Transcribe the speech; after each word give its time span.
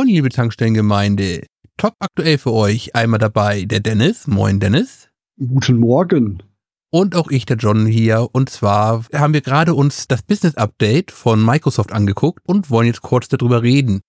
Moin, 0.00 0.08
liebe 0.08 0.30
Tankstellengemeinde. 0.30 1.44
Top 1.76 1.92
aktuell 1.98 2.38
für 2.38 2.54
euch. 2.54 2.96
Einmal 2.96 3.18
dabei 3.18 3.66
der 3.66 3.80
Dennis. 3.80 4.26
Moin, 4.26 4.58
Dennis. 4.58 5.10
Guten 5.38 5.76
Morgen. 5.76 6.42
Und 6.90 7.14
auch 7.14 7.30
ich, 7.30 7.44
der 7.44 7.58
John 7.58 7.84
hier. 7.84 8.26
Und 8.32 8.48
zwar 8.48 9.04
haben 9.12 9.34
wir 9.34 9.42
gerade 9.42 9.74
uns 9.74 10.08
das 10.08 10.22
Business 10.22 10.56
Update 10.56 11.10
von 11.10 11.44
Microsoft 11.44 11.92
angeguckt 11.92 12.40
und 12.46 12.70
wollen 12.70 12.86
jetzt 12.86 13.02
kurz 13.02 13.28
darüber 13.28 13.62
reden. 13.62 14.00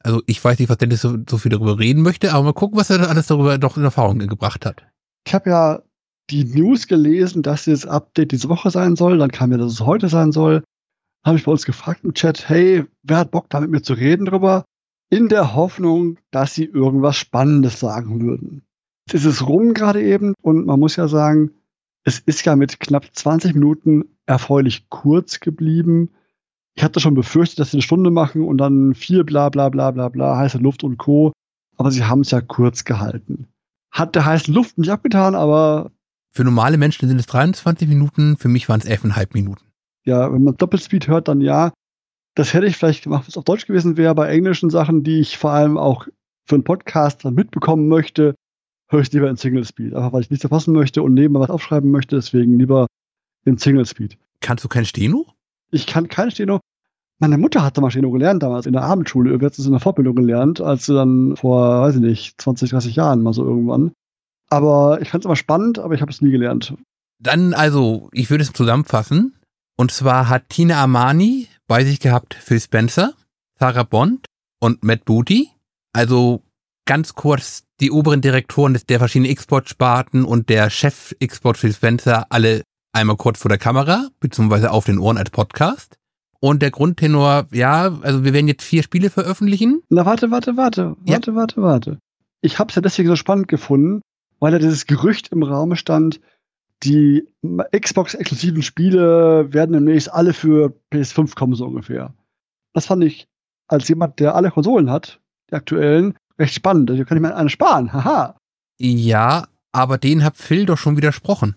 Also 0.00 0.20
ich 0.26 0.44
weiß 0.44 0.58
nicht, 0.58 0.68
was 0.68 0.76
Dennis 0.76 1.00
so, 1.00 1.16
so 1.26 1.38
viel 1.38 1.50
darüber 1.50 1.78
reden 1.78 2.02
möchte, 2.02 2.34
aber 2.34 2.44
mal 2.44 2.52
gucken, 2.52 2.78
was 2.78 2.90
er 2.90 3.08
alles 3.08 3.28
darüber 3.28 3.56
noch 3.56 3.78
in 3.78 3.84
Erfahrung 3.84 4.18
gebracht 4.18 4.66
hat. 4.66 4.86
Ich 5.26 5.32
habe 5.32 5.48
ja 5.48 5.82
die 6.28 6.44
News 6.44 6.88
gelesen, 6.88 7.42
dass 7.42 7.64
das 7.64 7.86
Update 7.86 8.32
diese 8.32 8.50
Woche 8.50 8.70
sein 8.70 8.96
soll. 8.96 9.16
Dann 9.16 9.30
kam 9.30 9.50
ja, 9.52 9.56
dass 9.56 9.72
es 9.72 9.80
heute 9.80 10.10
sein 10.10 10.30
soll. 10.30 10.62
Habe 11.24 11.38
ich 11.38 11.44
bei 11.44 11.52
uns 11.52 11.64
gefragt 11.64 12.04
im 12.04 12.12
Chat, 12.12 12.50
hey, 12.50 12.84
wer 13.02 13.16
hat 13.16 13.30
Bock 13.30 13.48
da 13.48 13.60
mit 13.60 13.70
mir 13.70 13.80
zu 13.80 13.94
reden 13.94 14.26
drüber? 14.26 14.66
In 15.10 15.28
der 15.28 15.54
Hoffnung, 15.54 16.18
dass 16.30 16.54
sie 16.54 16.64
irgendwas 16.64 17.16
Spannendes 17.16 17.80
sagen 17.80 18.20
würden. 18.20 18.62
Es 19.12 19.24
ist 19.24 19.46
rum 19.46 19.72
gerade 19.74 20.02
eben 20.02 20.34
und 20.42 20.66
man 20.66 20.78
muss 20.78 20.96
ja 20.96 21.08
sagen, 21.08 21.52
es 22.04 22.18
ist 22.18 22.44
ja 22.44 22.56
mit 22.56 22.80
knapp 22.80 23.06
20 23.12 23.54
Minuten 23.54 24.04
erfreulich 24.26 24.88
kurz 24.90 25.40
geblieben. 25.40 26.10
Ich 26.74 26.84
hatte 26.84 27.00
schon 27.00 27.14
befürchtet, 27.14 27.58
dass 27.58 27.70
sie 27.70 27.78
eine 27.78 27.82
Stunde 27.82 28.10
machen 28.10 28.42
und 28.42 28.58
dann 28.58 28.94
viel 28.94 29.24
bla 29.24 29.48
bla 29.48 29.68
bla 29.68 29.90
bla 29.90 30.08
bla, 30.08 30.36
heiße 30.36 30.58
Luft 30.58 30.84
und 30.84 30.98
Co. 30.98 31.32
Aber 31.76 31.90
sie 31.90 32.04
haben 32.04 32.20
es 32.20 32.30
ja 32.30 32.40
kurz 32.40 32.84
gehalten. 32.84 33.46
Hat 33.90 34.14
der 34.14 34.24
heißen 34.24 34.52
Luft 34.52 34.78
nicht 34.78 34.90
abgetan, 34.90 35.34
aber. 35.34 35.90
Für 36.32 36.44
normale 36.44 36.76
Menschen 36.76 37.08
sind 37.08 37.18
es 37.18 37.26
23 37.26 37.88
Minuten, 37.88 38.36
für 38.36 38.48
mich 38.48 38.68
waren 38.68 38.80
es 38.80 38.86
11,5 38.86 39.28
Minuten. 39.32 39.64
Ja, 40.04 40.32
wenn 40.32 40.44
man 40.44 40.56
Doppelspeed 40.56 41.08
hört, 41.08 41.28
dann 41.28 41.40
ja. 41.40 41.72
Das 42.38 42.54
hätte 42.54 42.66
ich 42.66 42.76
vielleicht 42.76 43.02
gemacht, 43.02 43.24
wenn 43.24 43.30
es 43.30 43.36
auf 43.36 43.42
Deutsch 43.42 43.66
gewesen 43.66 43.96
wäre. 43.96 44.14
Bei 44.14 44.28
englischen 44.28 44.70
Sachen, 44.70 45.02
die 45.02 45.18
ich 45.18 45.36
vor 45.36 45.50
allem 45.50 45.76
auch 45.76 46.06
für 46.46 46.54
einen 46.54 46.62
Podcast 46.62 47.24
dann 47.24 47.34
mitbekommen 47.34 47.88
möchte, 47.88 48.36
höre 48.88 49.00
ich 49.00 49.10
lieber 49.10 49.28
in 49.28 49.36
Single 49.36 49.64
Speed. 49.64 49.92
Einfach 49.92 50.12
weil 50.12 50.20
ich 50.20 50.30
nichts 50.30 50.42
verpassen 50.42 50.72
möchte 50.72 51.02
und 51.02 51.14
nebenbei 51.14 51.40
was 51.40 51.50
aufschreiben 51.50 51.90
möchte, 51.90 52.14
deswegen 52.14 52.56
lieber 52.56 52.86
in 53.44 53.58
Single 53.58 53.86
Speed. 53.86 54.18
Kannst 54.40 54.62
du 54.62 54.68
kein 54.68 54.84
Steno? 54.84 55.26
Ich 55.72 55.88
kann 55.88 56.06
kein 56.06 56.30
Steno. 56.30 56.60
Meine 57.18 57.38
Mutter 57.38 57.64
hatte 57.64 57.80
mal 57.80 57.90
Steno 57.90 58.12
gelernt 58.12 58.44
damals 58.44 58.66
in 58.66 58.72
der 58.72 58.84
Abendschule. 58.84 59.30
Irgendwie 59.30 59.46
hat 59.46 59.54
sie 59.54 59.62
es 59.62 59.66
in 59.66 59.72
der 59.72 59.80
Fortbildung 59.80 60.14
gelernt, 60.14 60.60
als 60.60 60.86
sie 60.86 60.94
dann 60.94 61.34
vor, 61.34 61.80
weiß 61.80 61.96
ich 61.96 62.00
nicht, 62.00 62.40
20, 62.40 62.70
30 62.70 62.94
Jahren 62.94 63.20
mal 63.20 63.32
so 63.32 63.44
irgendwann. 63.44 63.90
Aber 64.48 65.02
ich 65.02 65.10
fand 65.10 65.24
es 65.24 65.26
immer 65.26 65.34
spannend, 65.34 65.80
aber 65.80 65.94
ich 65.96 66.02
habe 66.02 66.12
es 66.12 66.22
nie 66.22 66.30
gelernt. 66.30 66.72
Dann 67.18 67.52
also, 67.52 68.08
ich 68.12 68.30
würde 68.30 68.44
es 68.44 68.52
zusammenfassen. 68.52 69.34
Und 69.76 69.90
zwar 69.90 70.28
hat 70.28 70.50
Tina 70.50 70.76
Armani 70.76 71.48
bei 71.68 71.84
sich 71.84 72.00
gehabt 72.00 72.34
Phil 72.34 72.60
Spencer, 72.60 73.14
Sarah 73.58 73.84
Bond 73.84 74.26
und 74.60 74.82
Matt 74.82 75.04
Booty. 75.04 75.50
Also 75.92 76.42
ganz 76.86 77.14
kurz 77.14 77.62
die 77.80 77.90
oberen 77.92 78.20
Direktoren 78.20 78.76
der 78.88 78.98
verschiedenen 78.98 79.30
Export-Sparten 79.30 80.24
und 80.24 80.48
der 80.48 80.70
Chef 80.70 81.14
Export 81.20 81.56
Phil 81.56 81.72
Spencer 81.72 82.26
alle 82.30 82.62
einmal 82.92 83.16
kurz 83.16 83.38
vor 83.40 83.48
der 83.50 83.58
Kamera, 83.58 84.08
beziehungsweise 84.18 84.70
auf 84.72 84.86
den 84.86 84.98
Ohren 84.98 85.18
als 85.18 85.30
Podcast. 85.30 85.96
Und 86.40 86.62
der 86.62 86.70
Grundtenor, 86.70 87.46
ja, 87.52 87.92
also 88.02 88.24
wir 88.24 88.32
werden 88.32 88.48
jetzt 88.48 88.62
vier 88.64 88.82
Spiele 88.82 89.10
veröffentlichen. 89.10 89.82
Na, 89.90 90.06
warte, 90.06 90.30
warte, 90.30 90.56
warte, 90.56 90.96
Ja. 91.04 91.14
warte, 91.14 91.34
warte, 91.34 91.62
warte. 91.62 91.98
Ich 92.40 92.58
habe 92.58 92.70
es 92.70 92.76
ja 92.76 92.82
deswegen 92.82 93.08
so 93.08 93.16
spannend 93.16 93.48
gefunden, 93.48 94.00
weil 94.38 94.52
ja 94.52 94.58
dieses 94.60 94.86
Gerücht 94.86 95.28
im 95.32 95.42
Raum 95.42 95.74
stand, 95.74 96.20
die 96.84 97.26
Xbox-exklusiven 97.76 98.62
Spiele 98.62 99.52
werden 99.52 99.72
demnächst 99.72 100.12
alle 100.12 100.32
für 100.32 100.74
PS5 100.92 101.34
kommen, 101.34 101.54
so 101.54 101.66
ungefähr. 101.66 102.14
Das 102.72 102.86
fand 102.86 103.04
ich 103.04 103.26
als 103.66 103.88
jemand, 103.88 104.20
der 104.20 104.34
alle 104.34 104.50
Konsolen 104.50 104.90
hat, 104.90 105.20
die 105.50 105.54
aktuellen, 105.54 106.16
recht 106.38 106.54
spannend. 106.54 106.90
Da 106.90 107.04
kann 107.04 107.18
ich 107.18 107.22
mir 107.22 107.34
eine 107.34 107.50
sparen. 107.50 107.92
Haha. 107.92 108.36
Ja, 108.78 109.48
aber 109.72 109.98
den 109.98 110.24
hat 110.24 110.36
Phil 110.36 110.66
doch 110.66 110.78
schon 110.78 110.96
widersprochen. 110.96 111.56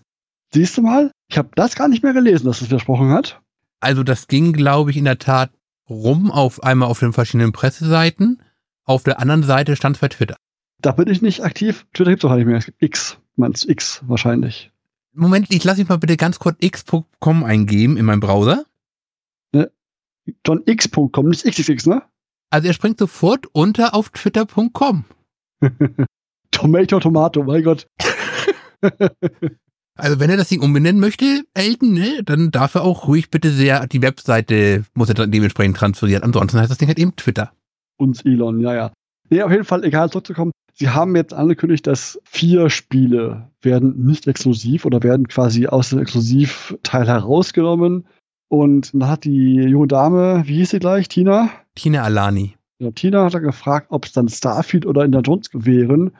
Siehst 0.52 0.76
du 0.76 0.82
mal? 0.82 1.12
Ich 1.28 1.38
habe 1.38 1.50
das 1.54 1.76
gar 1.76 1.88
nicht 1.88 2.02
mehr 2.02 2.12
gelesen, 2.12 2.46
dass 2.46 2.60
es 2.60 2.68
widersprochen 2.68 3.10
hat. 3.10 3.40
Also 3.80 4.02
das 4.02 4.28
ging, 4.28 4.52
glaube 4.52 4.90
ich, 4.90 4.96
in 4.96 5.04
der 5.04 5.18
Tat 5.18 5.50
rum 5.88 6.30
auf 6.30 6.62
einmal 6.62 6.88
auf 6.88 6.98
den 6.98 7.12
verschiedenen 7.12 7.52
Presseseiten. 7.52 8.42
Auf 8.84 9.02
der 9.02 9.18
anderen 9.18 9.42
Seite 9.42 9.76
stand 9.76 9.96
es 9.96 10.00
bei 10.00 10.08
Twitter. 10.08 10.36
Da 10.80 10.92
bin 10.92 11.08
ich 11.08 11.22
nicht 11.22 11.44
aktiv. 11.44 11.86
Twitter 11.94 12.10
gibt's 12.10 12.24
auch 12.24 12.30
gar 12.30 12.36
nicht 12.36 12.46
mehr. 12.46 12.56
Es 12.56 12.66
gibt 12.66 12.82
X. 12.82 13.18
Meinst 13.36 13.68
X 13.68 14.02
wahrscheinlich. 14.06 14.72
Moment, 15.14 15.46
ich 15.50 15.62
lasse 15.64 15.80
mich 15.80 15.88
mal 15.88 15.98
bitte 15.98 16.16
ganz 16.16 16.38
kurz 16.38 16.56
x.com 16.60 17.44
eingeben 17.44 17.96
in 17.96 18.04
meinem 18.04 18.20
Browser. 18.20 18.64
JohnX.com, 20.46 21.28
nicht 21.28 21.44
XXX, 21.44 21.86
ne? 21.86 22.02
Also 22.50 22.68
er 22.68 22.74
springt 22.74 22.98
sofort 22.98 23.46
unter 23.52 23.94
auf 23.94 24.10
twitter.com. 24.10 25.04
Tomato, 26.50 27.00
Tomato, 27.00 27.42
mein 27.42 27.62
Gott. 27.62 27.86
Also 29.94 30.18
wenn 30.18 30.30
er 30.30 30.38
das 30.38 30.48
Ding 30.48 30.62
umbenennen 30.62 31.00
möchte, 31.00 31.44
Elton, 31.52 31.92
ne, 31.92 32.22
dann 32.24 32.50
darf 32.50 32.74
er 32.74 32.82
auch 32.82 33.06
ruhig 33.08 33.28
bitte 33.28 33.50
sehr, 33.50 33.86
die 33.86 34.00
Webseite 34.00 34.86
muss 34.94 35.10
er 35.10 35.14
dann 35.14 35.30
dementsprechend 35.30 35.76
transferieren. 35.76 36.24
Ansonsten 36.24 36.58
heißt 36.58 36.70
das 36.70 36.78
Ding 36.78 36.88
halt 36.88 36.98
eben 36.98 37.14
Twitter. 37.14 37.52
Uns 37.98 38.24
Elon, 38.24 38.58
ja, 38.60 38.74
ja. 38.74 38.92
Nee, 39.28 39.42
auf 39.42 39.50
jeden 39.50 39.64
Fall, 39.64 39.84
egal, 39.84 40.08
zurückzukommen. 40.10 40.50
Sie 40.74 40.88
haben 40.88 41.14
jetzt 41.16 41.34
angekündigt, 41.34 41.86
dass 41.86 42.20
vier 42.24 42.70
Spiele 42.70 43.50
werden 43.60 44.04
nicht 44.04 44.26
exklusiv 44.26 44.84
oder 44.84 45.02
werden 45.02 45.28
quasi 45.28 45.66
aus 45.66 45.90
dem 45.90 45.98
Exklusivteil 45.98 47.06
herausgenommen. 47.06 48.06
Und 48.48 48.92
dann 48.92 49.08
hat 49.08 49.24
die 49.24 49.54
junge 49.56 49.86
Dame, 49.86 50.42
wie 50.46 50.56
hieß 50.56 50.70
sie 50.70 50.78
gleich, 50.78 51.08
Tina? 51.08 51.50
Tina 51.74 52.02
Alani. 52.02 52.56
Ja, 52.78 52.90
Tina 52.90 53.24
hat 53.24 53.34
er 53.34 53.40
gefragt, 53.40 53.86
ob 53.90 54.06
es 54.06 54.12
dann 54.12 54.28
Starfield 54.28 54.86
oder 54.86 55.04
Indiana 55.04 55.24
Jones 55.24 55.50
wären. 55.52 56.12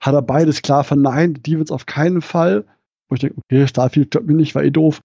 Hat 0.00 0.14
er 0.14 0.22
beides 0.22 0.62
klar 0.62 0.84
verneint. 0.84 1.46
Die 1.46 1.58
wird 1.58 1.68
es 1.68 1.72
auf 1.72 1.86
keinen 1.86 2.22
Fall. 2.22 2.64
Wo 3.08 3.14
ich 3.14 3.20
denke, 3.20 3.36
okay, 3.38 3.66
Starfield 3.66 4.12
glaubt 4.12 4.26
mir 4.26 4.34
nicht, 4.34 4.54
war 4.54 4.64
eh 4.64 4.70
doof. 4.70 5.00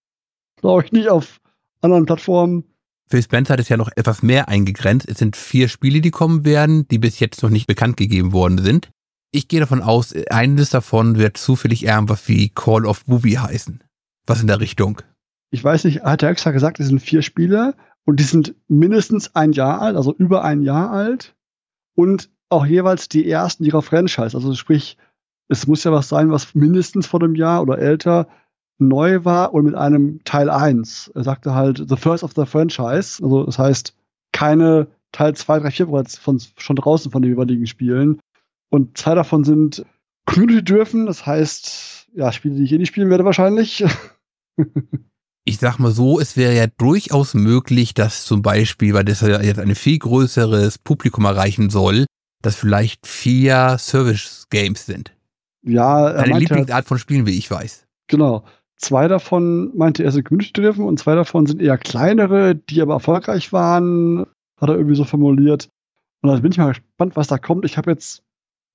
Glaube 0.59 0.83
ich 0.85 0.91
nicht 0.91 1.09
auf 1.09 1.39
anderen 1.81 2.05
Plattformen. 2.05 2.63
Phil 3.11 3.21
Spencer 3.21 3.53
hat 3.53 3.59
es 3.59 3.67
ja 3.67 3.75
noch 3.75 3.89
etwas 3.97 4.23
mehr 4.23 4.47
eingegrenzt. 4.47 5.07
Es 5.09 5.17
sind 5.17 5.35
vier 5.35 5.67
Spiele, 5.67 5.99
die 5.99 6.11
kommen 6.11 6.45
werden, 6.45 6.87
die 6.87 6.97
bis 6.97 7.19
jetzt 7.19 7.43
noch 7.43 7.49
nicht 7.49 7.67
bekannt 7.67 7.97
gegeben 7.97 8.31
worden 8.31 8.57
sind. 8.57 8.89
Ich 9.31 9.49
gehe 9.49 9.59
davon 9.59 9.81
aus, 9.81 10.15
eines 10.29 10.69
davon 10.69 11.17
wird 11.17 11.35
zufällig 11.35 11.83
irgendwas 11.83 12.29
wie 12.29 12.49
Call 12.49 12.85
of 12.85 13.07
Movie 13.07 13.37
heißen. 13.37 13.83
Was 14.25 14.39
in 14.39 14.47
der 14.47 14.61
Richtung. 14.61 15.01
Ich 15.51 15.61
weiß 15.61 15.83
nicht, 15.83 16.03
hat 16.03 16.23
er 16.23 16.29
extra 16.29 16.51
gesagt, 16.51 16.79
es 16.79 16.87
sind 16.87 16.99
vier 16.99 17.21
Spiele 17.21 17.75
und 18.05 18.21
die 18.21 18.23
sind 18.23 18.55
mindestens 18.69 19.35
ein 19.35 19.51
Jahr 19.51 19.81
alt, 19.81 19.97
also 19.97 20.13
über 20.13 20.45
ein 20.45 20.61
Jahr 20.61 20.91
alt. 20.91 21.35
Und 21.95 22.29
auch 22.47 22.65
jeweils 22.65 23.09
die 23.09 23.29
ersten 23.29 23.65
ihrer 23.65 23.81
Franchise. 23.81 24.37
Also 24.37 24.53
sprich, 24.55 24.97
es 25.49 25.67
muss 25.67 25.83
ja 25.83 25.91
was 25.91 26.07
sein, 26.07 26.31
was 26.31 26.55
mindestens 26.55 27.07
vor 27.07 27.21
einem 27.21 27.35
Jahr 27.35 27.61
oder 27.61 27.77
älter 27.77 28.29
neu 28.81 29.23
war 29.23 29.53
und 29.53 29.65
mit 29.65 29.75
einem 29.75 30.23
Teil 30.23 30.49
1. 30.49 31.11
Er 31.15 31.23
sagte 31.23 31.53
halt, 31.53 31.85
the 31.87 31.95
first 31.95 32.23
of 32.23 32.33
the 32.35 32.45
franchise. 32.45 33.21
Also 33.23 33.45
das 33.45 33.57
heißt, 33.57 33.95
keine 34.33 34.87
Teil 35.11 35.35
2, 35.35 35.59
3, 35.59 35.71
4 35.71 35.85
bereits 35.87 36.17
von, 36.17 36.41
schon 36.57 36.75
draußen 36.75 37.11
von 37.11 37.21
den 37.21 37.31
jeweiligen 37.31 37.67
Spielen. 37.67 38.19
Und 38.69 38.97
zwei 38.97 39.15
davon 39.15 39.43
sind 39.43 39.85
Community 40.25 40.63
dürfen, 40.63 41.05
das 41.05 41.25
heißt, 41.25 42.07
ja, 42.13 42.31
Spiele, 42.31 42.55
die 42.55 42.63
ich 42.63 42.71
eh 42.71 42.77
nicht 42.77 42.89
spielen 42.89 43.09
werde 43.09 43.25
wahrscheinlich. 43.25 43.83
Ich 45.43 45.57
sag 45.57 45.79
mal 45.79 45.91
so, 45.91 46.19
es 46.19 46.37
wäre 46.37 46.55
ja 46.55 46.67
durchaus 46.67 47.33
möglich, 47.33 47.95
dass 47.95 48.25
zum 48.25 48.43
Beispiel, 48.43 48.93
weil 48.93 49.05
das 49.05 49.21
ja 49.21 49.41
jetzt 49.41 49.59
ein 49.59 49.73
viel 49.73 49.97
größeres 49.97 50.77
Publikum 50.77 51.25
erreichen 51.25 51.71
soll, 51.71 52.05
dass 52.43 52.55
vielleicht 52.55 53.07
vier 53.07 53.77
Service-Games 53.79 54.85
sind. 54.85 55.11
ja, 55.63 56.09
er 56.11 56.19
Eine 56.19 56.29
meinte, 56.33 56.53
Lieblingsart 56.53 56.85
von 56.85 56.99
Spielen, 56.99 57.25
wie 57.25 57.37
ich 57.39 57.49
weiß. 57.49 57.87
genau. 58.07 58.43
Zwei 58.81 59.07
davon 59.07 59.71
meinte 59.77 60.03
er 60.03 60.11
sind 60.11 60.25
Community 60.25 60.53
dürfen 60.53 60.85
und 60.85 60.97
zwei 60.97 61.13
davon 61.13 61.45
sind 61.45 61.61
eher 61.61 61.77
kleinere, 61.77 62.55
die 62.55 62.81
aber 62.81 62.93
erfolgreich 62.93 63.53
waren, 63.53 64.25
hat 64.59 64.69
er 64.69 64.75
irgendwie 64.75 64.95
so 64.95 65.03
formuliert. 65.03 65.69
Und 66.21 66.29
da 66.29 66.39
bin 66.39 66.51
ich 66.51 66.57
mal 66.57 66.69
gespannt, 66.69 67.15
was 67.15 67.27
da 67.27 67.37
kommt. 67.37 67.63
Ich 67.65 67.77
habe 67.77 67.91
jetzt 67.91 68.23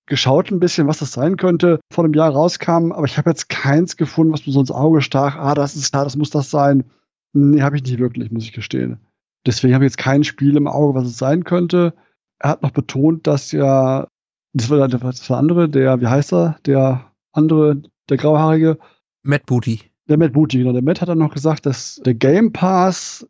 geschaut 0.06 0.52
ein 0.52 0.60
bisschen, 0.60 0.86
was 0.86 0.98
das 0.98 1.12
sein 1.12 1.36
könnte, 1.36 1.80
vor 1.92 2.04
einem 2.04 2.14
Jahr 2.14 2.30
rauskam, 2.30 2.92
aber 2.92 3.04
ich 3.04 3.18
habe 3.18 3.30
jetzt 3.30 3.48
keins 3.48 3.96
gefunden, 3.96 4.32
was 4.32 4.46
mir 4.46 4.52
so 4.52 4.60
ins 4.60 4.70
Auge 4.70 5.02
stach. 5.02 5.36
Ah, 5.36 5.54
das 5.54 5.74
ist 5.74 5.90
klar, 5.90 6.04
das 6.04 6.16
muss 6.16 6.30
das 6.30 6.50
sein. 6.50 6.84
Nee, 7.32 7.62
habe 7.62 7.76
ich 7.76 7.82
nicht 7.82 7.98
wirklich, 7.98 8.30
muss 8.30 8.44
ich 8.44 8.52
gestehen. 8.52 9.00
Deswegen 9.44 9.74
habe 9.74 9.84
ich 9.84 9.90
jetzt 9.90 9.98
kein 9.98 10.22
Spiel 10.22 10.56
im 10.56 10.68
Auge, 10.68 10.94
was 10.94 11.08
es 11.08 11.18
sein 11.18 11.42
könnte. 11.42 11.94
Er 12.38 12.50
hat 12.50 12.62
noch 12.62 12.70
betont, 12.70 13.26
dass 13.26 13.50
ja, 13.50 14.06
das 14.52 14.70
war 14.70 14.86
der 14.86 15.36
andere, 15.36 15.68
der, 15.68 16.00
wie 16.00 16.06
heißt 16.06 16.32
er? 16.32 16.58
Der 16.64 17.12
andere, 17.32 17.82
der 18.08 18.16
grauhaarige, 18.16 18.78
Matt 19.26 19.44
Booty. 19.46 19.80
Der 20.08 20.18
Matt 20.18 20.32
Booty, 20.32 20.58
genau. 20.58 20.72
Der 20.72 20.82
Matt 20.82 21.00
hat 21.00 21.08
dann 21.08 21.18
noch 21.18 21.34
gesagt, 21.34 21.66
dass 21.66 21.96
der 22.04 22.14
Game 22.14 22.52
Pass 22.52 23.26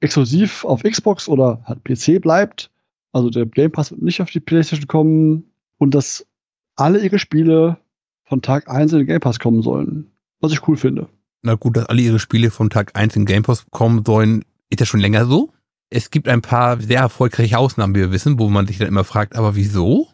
exklusiv 0.00 0.64
auf 0.64 0.82
Xbox 0.82 1.28
oder 1.28 1.62
halt 1.64 1.84
PC 1.84 2.20
bleibt. 2.20 2.70
Also 3.12 3.30
der 3.30 3.46
Game 3.46 3.72
Pass 3.72 3.90
wird 3.90 4.02
nicht 4.02 4.20
auf 4.20 4.30
die 4.30 4.40
PlayStation 4.40 4.86
kommen 4.86 5.44
und 5.78 5.94
dass 5.94 6.26
alle 6.76 7.02
ihre 7.02 7.18
Spiele 7.18 7.78
von 8.24 8.42
Tag 8.42 8.68
1 8.68 8.92
in 8.92 8.98
den 8.98 9.06
Game 9.06 9.20
Pass 9.20 9.38
kommen 9.38 9.62
sollen. 9.62 10.10
Was 10.40 10.52
ich 10.52 10.66
cool 10.68 10.76
finde. 10.76 11.08
Na 11.42 11.54
gut, 11.54 11.76
dass 11.76 11.86
alle 11.86 12.02
ihre 12.02 12.18
Spiele 12.18 12.50
vom 12.50 12.70
Tag 12.70 12.92
1 12.94 13.16
in 13.16 13.26
Game 13.26 13.42
Pass 13.42 13.66
kommen 13.70 14.04
sollen, 14.04 14.44
ist 14.70 14.80
ja 14.80 14.86
schon 14.86 15.00
länger 15.00 15.26
so. 15.26 15.52
Es 15.90 16.10
gibt 16.10 16.28
ein 16.28 16.42
paar 16.42 16.80
sehr 16.80 17.00
erfolgreiche 17.00 17.58
Ausnahmen, 17.58 17.94
wie 17.94 18.00
wir 18.00 18.12
wissen, 18.12 18.38
wo 18.38 18.48
man 18.48 18.66
sich 18.66 18.78
dann 18.78 18.88
immer 18.88 19.04
fragt, 19.04 19.36
aber 19.36 19.54
wieso? 19.54 20.08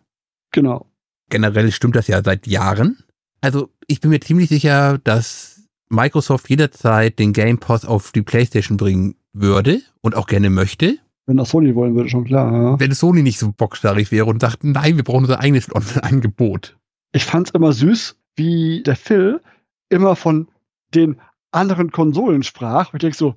Genau. 0.53 0.87
Generell 1.31 1.73
stimmt 1.73 1.96
das 1.96 2.08
ja 2.08 2.23
seit 2.23 2.46
Jahren. 2.46 2.99
Also 3.41 3.70
ich 3.87 4.00
bin 4.00 4.11
mir 4.11 4.20
ziemlich 4.20 4.49
sicher, 4.49 4.99
dass 4.99 5.50
Microsoft 5.91 6.49
jederzeit 6.49 7.19
den 7.19 7.33
Game 7.33 7.59
Pass 7.59 7.85
auf 7.85 8.13
die 8.13 8.23
PlayStation 8.23 8.77
bringen 8.77 9.17
würde 9.33 9.83
und 10.01 10.15
auch 10.17 10.27
gerne 10.27 10.49
möchte. 10.51 10.99
Wenn 11.27 11.37
das 11.37 11.51
Sony 11.51 11.75
wollen 11.75 11.95
würde, 11.95 12.09
schon 12.09 12.25
klar. 12.25 12.53
Ja. 12.53 12.81
Wenn 12.81 12.93
Sony 12.93 13.23
nicht 13.23 13.39
so 13.39 13.53
bockstarrig 13.53 14.11
wäre 14.11 14.27
und 14.27 14.41
sagt, 14.41 14.65
nein, 14.65 14.97
wir 14.97 15.05
brauchen 15.05 15.25
unser 15.25 15.41
eigenes 15.41 15.69
Online-Angebot. 15.75 16.77
Ich 17.13 17.25
fand's 17.25 17.51
immer 17.51 17.73
süß, 17.73 18.17
wie 18.37 18.83
der 18.85 18.97
Phil 18.97 19.41
immer 19.89 20.17
von 20.17 20.49
den 20.95 21.21
anderen 21.53 21.91
Konsolen 21.91 22.43
sprach. 22.43 22.93
Und 22.93 22.97
ich 22.97 23.01
denke 23.01 23.17
so, 23.17 23.35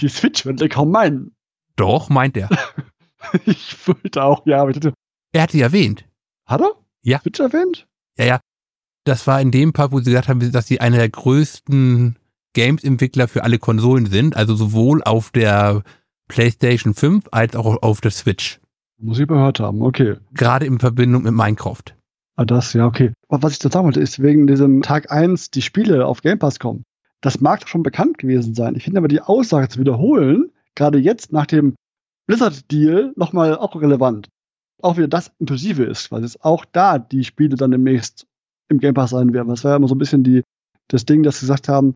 die 0.00 0.08
Switch 0.08 0.44
wird 0.46 0.60
er 0.60 0.68
kaum 0.68 0.90
meinen. 0.90 1.34
Doch, 1.76 2.08
meint 2.08 2.36
er. 2.36 2.48
ich 3.44 3.76
wollte 3.86 4.22
auch, 4.22 4.46
ja, 4.46 4.62
aber 4.62 4.70
ich 4.70 4.80
dachte, 4.80 4.94
Er 5.32 5.42
hat 5.42 5.50
sie 5.52 5.60
erwähnt. 5.60 6.04
hat 6.46 6.62
er? 6.62 6.72
Ja. 7.02 7.20
Switch 7.20 7.40
erwähnt? 7.40 7.86
Ja, 8.18 8.24
ja. 8.24 8.40
Das 9.04 9.26
war 9.26 9.40
in 9.40 9.50
dem 9.50 9.72
Part, 9.72 9.92
wo 9.92 9.98
sie 9.98 10.10
gesagt 10.10 10.28
haben, 10.28 10.52
dass 10.52 10.66
sie 10.66 10.80
einer 10.80 10.98
der 10.98 11.08
größten 11.08 12.16
Games-Entwickler 12.52 13.28
für 13.28 13.44
alle 13.44 13.58
Konsolen 13.58 14.06
sind, 14.06 14.36
also 14.36 14.54
sowohl 14.54 15.02
auf 15.02 15.30
der 15.30 15.82
PlayStation 16.28 16.94
5 16.94 17.28
als 17.30 17.56
auch 17.56 17.82
auf 17.82 18.00
der 18.00 18.10
Switch. 18.10 18.60
Muss 18.98 19.18
ich 19.18 19.26
gehört 19.26 19.60
haben, 19.60 19.82
okay. 19.82 20.16
Gerade 20.34 20.66
in 20.66 20.78
Verbindung 20.78 21.22
mit 21.22 21.32
Minecraft. 21.32 21.82
Ah, 22.36 22.44
das, 22.44 22.72
ja, 22.72 22.86
okay. 22.86 23.12
Aber 23.28 23.42
was 23.42 23.52
ich 23.52 23.58
dazu 23.58 23.72
sagen 23.72 23.86
wollte, 23.86 24.00
ist 24.00 24.22
wegen 24.22 24.46
diesem 24.46 24.82
Tag 24.82 25.10
1 25.10 25.50
die 25.50 25.62
Spiele 25.62 26.06
auf 26.06 26.22
Game 26.22 26.38
Pass 26.38 26.58
kommen. 26.58 26.84
Das 27.20 27.40
mag 27.40 27.60
doch 27.60 27.68
schon 27.68 27.82
bekannt 27.82 28.18
gewesen 28.18 28.54
sein. 28.54 28.74
Ich 28.74 28.84
finde 28.84 28.98
aber 28.98 29.08
die 29.08 29.20
Aussage 29.20 29.68
zu 29.68 29.78
wiederholen, 29.78 30.50
gerade 30.74 30.98
jetzt 30.98 31.32
nach 31.32 31.46
dem 31.46 31.74
Blizzard-Deal, 32.26 33.12
nochmal 33.16 33.56
auch 33.56 33.74
relevant. 33.76 34.28
Auch 34.80 34.96
wieder 34.96 35.08
das 35.08 35.32
inklusive 35.38 35.84
ist, 35.84 36.10
weil 36.12 36.24
es 36.24 36.40
auch 36.40 36.64
da 36.64 36.98
die 36.98 37.24
Spiele 37.24 37.56
dann 37.56 37.72
demnächst 37.72 38.26
im 38.70 38.78
Game 38.78 38.94
Pass 38.94 39.10
sein 39.10 39.32
werden. 39.32 39.48
Das 39.48 39.64
war 39.64 39.72
ja 39.72 39.76
immer 39.76 39.88
so 39.88 39.94
ein 39.94 39.98
bisschen 39.98 40.24
die, 40.24 40.42
das 40.88 41.04
Ding, 41.04 41.22
dass 41.22 41.36
sie 41.40 41.46
gesagt 41.46 41.68
haben, 41.68 41.94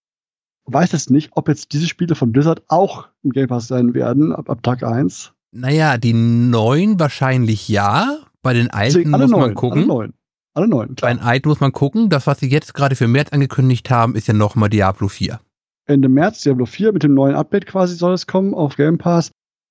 weiß 0.66 0.92
es 0.92 1.10
nicht, 1.10 1.30
ob 1.34 1.48
jetzt 1.48 1.72
diese 1.72 1.86
Spiele 1.86 2.14
von 2.14 2.32
Blizzard 2.32 2.62
auch 2.68 3.08
im 3.22 3.30
Game 3.30 3.48
Pass 3.48 3.68
sein 3.68 3.94
werden, 3.94 4.32
ab, 4.32 4.50
ab 4.50 4.62
Tag 4.62 4.82
1. 4.82 5.32
Naja, 5.52 5.98
die 5.98 6.12
neuen 6.12 6.98
wahrscheinlich 6.98 7.68
ja. 7.68 8.18
Bei 8.42 8.52
den 8.52 8.70
alten 8.70 8.92
Deswegen 8.94 9.10
muss 9.10 9.20
man 9.20 9.30
neun, 9.30 9.42
Alle 9.42 9.54
gucken. 9.54 9.86
neun. 9.86 10.12
Alle 10.52 10.68
neun, 10.68 10.88
Bei 10.88 10.94
klar. 10.94 11.14
den 11.14 11.20
alten 11.20 11.48
muss 11.48 11.60
man 11.60 11.72
gucken. 11.72 12.10
Das, 12.10 12.26
was 12.26 12.40
sie 12.40 12.48
jetzt 12.48 12.74
gerade 12.74 12.94
für 12.96 13.08
März 13.08 13.30
angekündigt 13.32 13.90
haben, 13.90 14.14
ist 14.16 14.28
ja 14.28 14.34
nochmal 14.34 14.68
Diablo 14.68 15.08
4. 15.08 15.40
Ende 15.86 16.08
März 16.08 16.40
Diablo 16.42 16.66
4 16.66 16.92
mit 16.92 17.02
dem 17.02 17.14
neuen 17.14 17.34
Update 17.34 17.66
quasi 17.66 17.94
soll 17.94 18.14
es 18.14 18.26
kommen 18.26 18.54
auf 18.54 18.76
Game 18.76 18.98
Pass. 18.98 19.30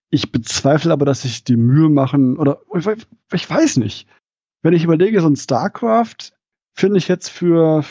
Ich 0.09 0.31
bezweifle 0.31 0.91
aber, 0.91 1.05
dass 1.05 1.23
sich 1.23 1.43
die 1.43 1.57
Mühe 1.57 1.89
machen, 1.89 2.37
oder 2.37 2.59
ich, 2.75 2.87
ich 3.33 3.49
weiß 3.49 3.77
nicht. 3.77 4.07
Wenn 4.61 4.73
ich 4.73 4.83
überlege, 4.83 5.21
so 5.21 5.27
ein 5.27 5.35
StarCraft 5.35 6.32
finde 6.73 6.97
ich 6.97 7.07
jetzt 7.07 7.29
für 7.29 7.83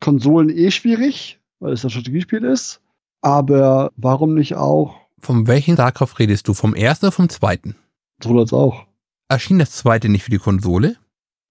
Konsolen 0.00 0.48
eh 0.48 0.70
schwierig, 0.70 1.40
weil 1.60 1.72
es 1.72 1.84
ein 1.84 1.90
Strategiespiel 1.90 2.44
ist. 2.44 2.80
Aber 3.20 3.90
warum 3.96 4.34
nicht 4.34 4.54
auch, 4.54 4.94
Von 5.20 5.46
welchen 5.48 5.74
StarCraft 5.74 6.18
redest 6.20 6.46
du? 6.48 6.54
Vom 6.54 6.74
ersten 6.74 7.06
oder 7.06 7.12
vom 7.12 7.28
zweiten? 7.28 7.74
so 8.22 8.36
als 8.38 8.52
auch. 8.52 8.86
Erschien 9.28 9.58
das 9.58 9.72
zweite 9.72 10.08
nicht 10.08 10.22
für 10.24 10.30
die 10.30 10.38
Konsole? 10.38 10.96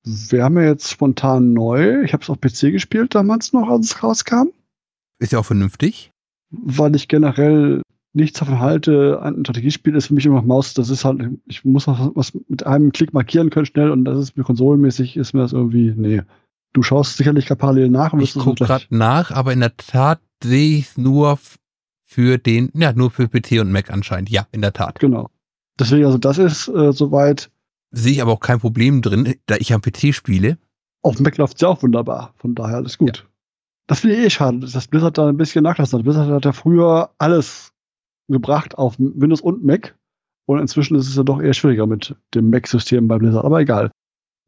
Wir 0.04 0.44
haben 0.44 0.56
ja 0.57 0.63
jetzt 0.63 0.89
spontan 0.89 1.54
neu. 1.54 2.01
Ich 2.04 2.13
habe 2.13 2.24
es 2.24 2.30
auf 2.30 2.39
PC 2.39 2.72
gespielt 2.72 3.13
damals 3.16 3.51
noch, 3.54 3.69
als 3.69 3.88
es 3.92 4.04
rauskam, 4.04 4.48
Ist 5.19 5.34
ja 5.34 5.39
auch 5.39 5.45
vernünftig. 5.45 6.12
weil 6.50 6.95
ich 6.95 7.07
generell 7.10 7.81
nichts 8.13 8.39
davon 8.39 8.60
halte. 8.60 9.22
Ein 9.22 9.44
Strategiespiel 9.44 9.95
ist 9.95 10.07
für 10.07 10.13
mich 10.13 10.25
immer 10.25 10.38
noch 10.38 10.45
Maus. 10.45 10.74
Das 10.74 10.89
ist 10.89 11.04
halt, 11.06 11.22
ich 11.45 11.66
muss 11.66 11.88
was 11.88 12.34
mit 12.48 12.66
einem 12.66 12.92
Klick 12.94 13.13
markieren 13.13 13.50
können 13.50 13.66
schnell 13.66 13.92
und 13.92 14.06
das 14.06 14.18
ist 14.19 14.38
mir 14.38 14.44
konsolenmäßig, 14.45 15.18
ist 15.18 15.34
mir 15.34 15.42
das 15.42 15.51
irgendwie, 15.54 15.94
nee. 15.95 16.22
Du 16.77 16.83
schaust 16.83 17.18
sicherlich 17.18 17.47
gerade 17.47 17.57
parallel 17.57 17.89
nach 17.89 18.13
und 18.13 18.21
Ich 18.21 18.35
gucke 18.35 18.63
gerade 18.63 18.85
nach, 18.91 19.31
aber 19.31 19.51
in 19.51 19.62
der 19.62 19.75
Tat 19.77 20.21
sehe 20.44 20.77
ich 20.77 20.89
es 20.89 20.95
nur 20.95 21.39
für 22.06 22.38
den, 22.38 22.69
ja, 22.75 22.94
nur 22.94 23.09
für 23.09 23.27
PC 23.27 23.59
und 23.62 23.71
Mac 23.71 23.89
anscheinend. 23.89 24.29
Ja, 24.29 24.45
in 24.51 24.62
der 24.62 24.74
Tat. 24.74 25.00
Genau. 25.00 25.31
Deswegen, 25.79 26.06
also 26.06 26.19
das 26.19 26.38
ist 26.38 26.68
äh, 26.68 26.94
soweit. 26.94 27.50
Sehe 27.89 28.12
ich 28.12 28.21
aber 28.21 28.31
auch 28.31 28.41
kein 28.41 28.59
Problem 28.59 29.01
drin, 29.01 29.33
da 29.47 29.56
ich 29.56 29.74
am 29.74 29.81
PC 29.81 30.13
spiele. 30.13 30.59
Auf 31.01 31.19
Mac 31.19 31.35
läuft 31.38 31.56
es 31.56 31.62
ja 31.62 31.68
auch 31.68 31.81
wunderbar. 31.81 32.35
Von 32.38 32.53
daher 32.53 32.75
alles 32.75 33.00
gut. 33.00 33.27
Das 33.88 34.01
finde 34.01 34.18
ich 34.18 34.25
eh 34.25 34.29
schade, 34.29 34.59
dass 34.59 34.88
Blizzard 34.88 35.18
da 35.18 35.29
ein 35.29 35.38
bisschen 35.38 35.63
nachlassen 35.63 35.97
hat. 35.97 36.03
Blizzard 36.03 36.29
hat 36.29 36.45
ja 36.45 36.51
früher 36.51 37.09
alles 37.18 37.74
gebracht 38.27 38.77
auf 38.77 39.00
Windows 39.00 39.41
und 39.41 39.65
Mac. 39.65 39.97
Und 40.45 40.59
inzwischen 40.59 40.95
ist 40.95 41.07
es 41.07 41.15
ja 41.15 41.24
doch 41.24 41.41
eher 41.41 41.56
schwieriger 41.56 41.88
mit 41.88 42.15
dem 42.35 42.51
Mac-System 42.51 43.07
bei 43.07 43.18
Blizzard. 43.18 43.45
Aber 43.45 43.62
egal. 43.62 43.89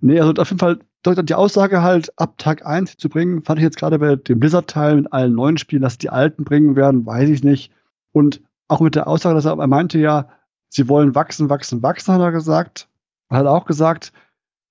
Nee, 0.02 0.20
also 0.20 0.34
auf 0.34 0.50
jeden 0.50 0.60
Fall 0.60 0.80
die 1.06 1.34
Aussage 1.34 1.82
halt 1.82 2.12
ab 2.18 2.38
Tag 2.38 2.66
1 2.66 2.98
zu 2.98 3.10
bringen, 3.10 3.44
fand 3.44 3.60
ich 3.60 3.64
jetzt 3.64 3.78
gerade 3.78 4.00
bei 4.00 4.16
dem 4.16 4.40
Blizzard-Teil 4.40 4.98
mit 4.98 5.14
allen 5.14 5.34
neuen 5.34 5.58
Spielen, 5.58 5.82
dass 5.82 5.98
die 5.98 6.10
alten 6.10 6.44
bringen 6.44 6.76
werden, 6.76 7.06
weiß 7.06 7.30
ich 7.30 7.44
nicht. 7.44 7.72
Und 8.12 8.42
auch 8.68 8.82
mit 8.82 8.96
der 8.96 9.08
Aussage, 9.08 9.36
dass 9.36 9.46
er, 9.46 9.58
er 9.58 9.68
meinte 9.68 9.98
ja, 10.00 10.30
sie 10.70 10.88
wollen 10.90 11.16
wachsen, 11.16 11.50
wachsen, 11.50 11.82
wachsen, 11.82 12.14
hat 12.14 12.22
er 12.22 12.32
gesagt. 12.32 12.90
Er 13.30 13.38
hat 13.38 13.48
auch 13.48 13.66
gesagt, 13.66 14.12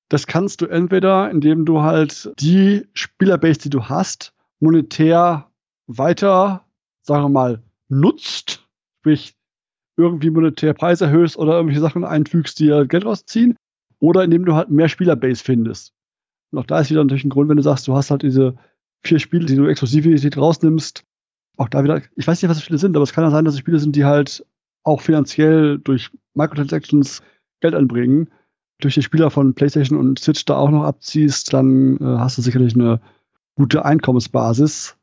das 0.08 0.26
kannst 0.26 0.60
du 0.60 0.66
entweder, 0.66 1.30
indem 1.30 1.64
du 1.64 1.82
halt 1.82 2.30
die 2.40 2.86
Spielerbase, 2.94 3.60
die 3.60 3.70
du 3.70 3.84
hast, 3.84 4.32
monetär 4.60 5.50
weiter, 5.86 6.64
sagen 7.02 7.24
wir 7.24 7.28
mal, 7.28 7.62
nutzt, 7.88 8.66
sprich 9.00 9.34
irgendwie 9.96 10.30
monetär 10.30 10.74
Preise 10.74 11.06
erhöhst 11.06 11.36
oder 11.36 11.54
irgendwelche 11.54 11.80
Sachen 11.80 12.04
einfügst, 12.04 12.58
die 12.58 12.84
Geld 12.88 13.04
rausziehen, 13.04 13.56
oder 14.00 14.24
indem 14.24 14.44
du 14.44 14.54
halt 14.54 14.70
mehr 14.70 14.88
Spielerbase 14.88 15.42
findest. 15.42 15.94
Und 16.50 16.58
auch 16.58 16.66
da 16.66 16.80
ist 16.80 16.90
wieder 16.90 17.02
natürlich 17.02 17.24
ein 17.24 17.30
Grund, 17.30 17.48
wenn 17.48 17.56
du 17.56 17.62
sagst, 17.62 17.88
du 17.88 17.94
hast 17.94 18.10
halt 18.10 18.22
diese 18.22 18.54
vier 19.02 19.18
Spiele, 19.18 19.46
die 19.46 19.56
du 19.56 19.66
Exklusivität 19.66 20.36
rausnimmst. 20.36 21.04
Auch 21.56 21.68
da 21.68 21.82
wieder, 21.84 22.02
ich 22.16 22.26
weiß 22.26 22.40
nicht, 22.40 22.48
was 22.48 22.56
das 22.58 22.64
Spiele 22.64 22.78
sind, 22.78 22.96
aber 22.96 23.02
es 23.02 23.12
kann 23.12 23.24
ja 23.24 23.30
sein, 23.30 23.44
dass 23.44 23.54
es 23.54 23.60
Spiele 23.60 23.78
sind, 23.78 23.96
die 23.96 24.04
halt 24.04 24.46
auch 24.84 25.00
finanziell 25.00 25.78
durch 25.78 26.10
Microtransactions 26.34 27.22
Geld 27.60 27.74
anbringen. 27.74 28.30
Durch 28.80 28.94
die 28.94 29.02
Spieler 29.02 29.30
von 29.30 29.54
PlayStation 29.54 29.98
und 29.98 30.20
Switch 30.20 30.44
da 30.44 30.56
auch 30.56 30.70
noch 30.70 30.84
abziehst, 30.84 31.52
dann 31.52 31.96
äh, 31.96 32.04
hast 32.04 32.38
du 32.38 32.42
sicherlich 32.42 32.74
eine 32.74 33.00
gute 33.56 33.84
Einkommensbasis. 33.84 34.96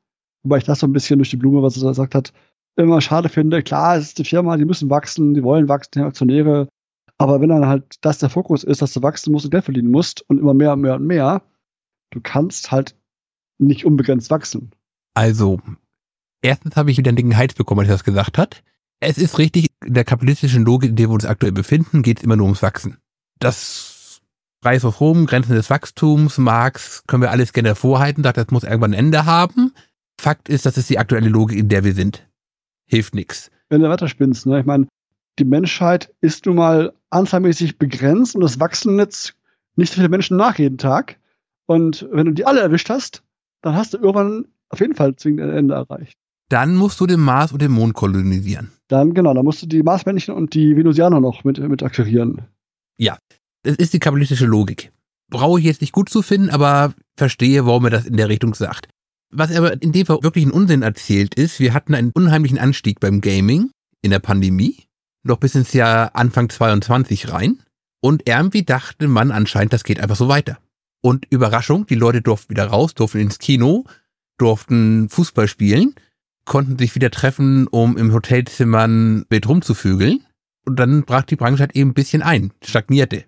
Wobei 0.44 0.60
ich 0.60 0.64
das 0.64 0.80
so 0.80 0.88
ein 0.88 0.94
bisschen 0.94 1.20
durch 1.20 1.30
die 1.30 1.38
Blume, 1.38 1.62
was 1.62 1.76
er 1.76 1.84
da 1.84 1.90
gesagt 1.90 2.16
hat, 2.16 2.32
immer 2.78 3.02
schade 3.02 3.28
finde. 3.28 3.64
Klar, 3.64 3.98
es 3.98 4.08
ist 4.08 4.18
die 4.18 4.24
Firma, 4.24 4.56
die 4.56 4.66
müssen 4.66 4.90
wachsen, 4.90 5.34
die 5.34 5.44
wollen 5.44 5.68
wachsen, 5.68 5.92
die 5.96 6.00
Aktionäre. 6.02 6.70
Aber 7.18 7.40
wenn 7.42 7.50
dann 7.50 7.66
halt 7.66 7.96
das 8.02 8.18
der 8.20 8.30
Fokus 8.30 8.64
ist, 8.64 8.82
dass 8.82 8.94
du 8.94 9.02
wachsen 9.02 9.32
musst 9.32 9.46
und 9.46 9.52
Geld 9.52 9.66
verdienen 9.66 9.92
musst 9.92 10.28
und 10.30 10.40
immer 10.40 10.54
mehr 10.54 10.74
und 10.74 10.82
mehr 10.82 10.96
und 10.96 11.06
mehr, 11.06 11.42
du 12.12 12.20
kannst 12.22 12.72
halt 12.72 12.96
nicht 13.58 13.86
unbegrenzt 13.86 14.30
wachsen. 14.30 14.72
Also, 15.14 15.60
erstens 16.42 16.76
habe 16.76 16.92
ich 16.92 16.98
wieder 16.98 17.10
einen 17.10 17.18
dicken 17.18 17.38
Heiz 17.38 17.54
bekommen, 17.54 17.82
als 17.82 17.90
er 17.90 17.96
das 17.96 18.04
gesagt 18.04 18.38
hat. 18.38 18.64
Es 19.00 19.18
ist 19.18 19.38
richtig, 19.38 19.72
in 19.84 19.94
der 19.94 20.04
kapitalistischen 20.04 20.66
Logik, 20.66 20.90
in 20.90 20.96
der 20.96 21.10
wir 21.10 21.14
uns 21.14 21.26
aktuell 21.26 21.52
befinden, 21.52 22.02
geht 22.02 22.18
es 22.20 22.24
immer 22.24 22.36
nur 22.36 22.46
ums 22.46 22.62
Wachsen. 22.62 22.98
Das 23.40 24.22
Preis 24.62 24.84
auf 24.84 25.00
Rom, 25.00 25.26
Grenzen 25.26 25.54
des 25.54 25.70
Wachstums, 25.70 26.38
Marx, 26.38 27.04
können 27.08 27.22
wir 27.22 27.32
alles 27.32 27.54
gerne 27.54 27.70
hervorhalten, 27.70 28.24
sagt, 28.24 28.38
das 28.38 28.50
muss 28.50 28.64
irgendwann 28.64 28.94
ein 28.94 29.00
Ende 29.06 29.26
haben. 29.26 29.74
Fakt 30.20 30.50
ist, 30.50 30.66
das 30.66 30.78
ist 30.78 30.90
die 30.90 30.98
aktuelle 30.98 31.30
Logik, 31.30 31.60
in 31.60 31.70
der 31.70 31.84
wir 31.84 31.94
sind. 31.94 32.28
Hilft 32.88 33.16
nix. 33.16 33.52
Wenn 33.70 33.82
du 33.82 33.90
weiterspinnst, 33.90 34.46
ne? 34.46 34.60
Ich 34.60 34.66
meine, 34.66 34.88
die 35.40 35.46
Menschheit 35.46 36.14
ist 36.22 36.46
nun 36.46 36.56
mal 36.56 36.94
anzahlmäßig 37.10 37.78
begrenzt 37.78 38.36
und 38.36 38.44
es 38.44 38.60
wachsen 38.60 38.98
jetzt 38.98 39.36
nicht 39.76 39.90
so 39.90 39.96
viele 39.96 40.10
Menschen 40.10 40.38
nach 40.38 40.58
jeden 40.58 40.78
Tag. 40.78 41.20
Und 41.66 42.08
wenn 42.12 42.26
du 42.26 42.32
die 42.32 42.46
alle 42.46 42.62
erwischt 42.62 42.90
hast, 42.90 43.24
dann 43.62 43.76
hast 43.76 43.94
du 43.94 43.98
irgendwann 43.98 44.46
auf 44.70 44.80
jeden 44.80 44.96
Fall 44.96 45.16
zwingend 45.16 45.42
ein 45.42 45.50
Ende 45.50 45.74
erreicht. 45.74 46.18
Dann 46.50 46.76
musst 46.76 47.00
du 47.00 47.08
den 47.08 47.20
Mars 47.20 47.52
und 47.52 47.62
den 47.62 47.72
Mond 47.72 47.96
kolonisieren. 47.96 48.72
Dann, 48.88 49.14
genau, 49.14 49.34
dann 49.34 49.44
musst 49.44 49.64
du 49.64 49.66
die 49.66 49.82
Marsmännchen 49.82 50.34
und 50.34 50.54
die 50.54 50.76
Venusianer 50.78 51.20
noch 51.20 51.44
mit, 51.44 51.58
mit 51.58 51.82
akquirieren. 51.82 52.44
Das 53.66 53.78
ist 53.78 53.94
die 53.94 54.00
kapitalistische 54.00 54.46
Logik. 54.46 54.92
Brauche 55.32 55.60
ich 55.60 55.66
jetzt 55.66 55.82
nicht 55.82 55.92
gut 55.92 56.08
zu 56.08 56.22
finden, 56.22 56.52
aber 56.52 56.94
verstehe, 57.18 57.66
warum 57.66 57.86
er 57.86 57.90
das 57.90 58.06
in 58.06 58.16
der 58.16 58.30
Richtung 58.30 58.54
sagt. 58.54 58.88
Was 59.32 59.50
er 59.50 59.58
aber 59.58 59.82
in 59.82 59.92
dem 59.92 60.06
Fall 60.06 60.22
wirklich 60.22 60.46
einen 60.46 60.54
Unsinn 60.54 60.84
erzählt 60.84 61.34
ist, 61.34 61.60
wir 61.60 61.74
hatten 61.74 61.96
einen 61.96 62.12
unheimlichen 62.14 62.60
Anstieg 62.60 63.00
beim 63.00 63.22
Gaming 63.22 63.72
in 64.04 64.12
der 64.12 64.20
Pandemie, 64.20 64.84
noch 65.26 65.38
bis 65.38 65.56
ins 65.56 65.74
Jahr 65.74 66.16
Anfang 66.16 66.50
22 66.50 67.32
rein. 67.32 67.60
Und 68.02 68.28
irgendwie 68.28 68.64
dachte 68.64 69.08
man 69.08 69.32
anscheinend, 69.32 69.74
das 69.74 69.84
geht 69.84 70.00
einfach 70.00 70.16
so 70.16 70.28
weiter. 70.28 70.60
Und 71.02 71.26
Überraschung, 71.30 71.86
die 71.86 71.96
Leute 71.96 72.22
durften 72.22 72.52
wieder 72.52 72.68
raus, 72.68 72.94
durften 72.94 73.20
ins 73.20 73.40
Kino, 73.40 73.86
durften 74.38 75.10
Fußball 75.10 75.48
spielen, 75.48 75.96
konnten 76.46 76.78
sich 76.78 76.96
wieder 76.96 77.12
treffen, 77.12 77.68
um 77.68 77.98
im 77.98 78.14
Hotelzimmer 78.14 78.88
ein 78.88 79.26
Bild 79.28 79.48
rumzufügeln. 79.48 80.26
Und 80.66 80.78
dann 80.78 81.04
brach 81.04 81.24
die 81.24 81.36
Branche 81.36 81.62
halt 81.62 81.76
eben 81.76 81.92
ein 81.92 81.96
bisschen 81.96 82.22
ein, 82.22 82.52
stagnierte. 82.64 83.26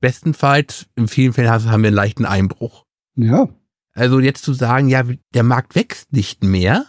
Bestenfalls, 0.00 0.86
in 0.94 1.08
vielen 1.08 1.32
Fällen 1.32 1.50
haben 1.50 1.82
wir 1.82 1.88
einen 1.88 1.94
leichten 1.94 2.26
Einbruch. 2.26 2.84
Ja, 3.16 3.48
Also 3.94 4.20
jetzt 4.20 4.44
zu 4.44 4.52
sagen, 4.52 4.88
ja, 4.88 5.02
der 5.34 5.42
Markt 5.42 5.74
wächst 5.74 6.12
nicht 6.12 6.44
mehr 6.44 6.84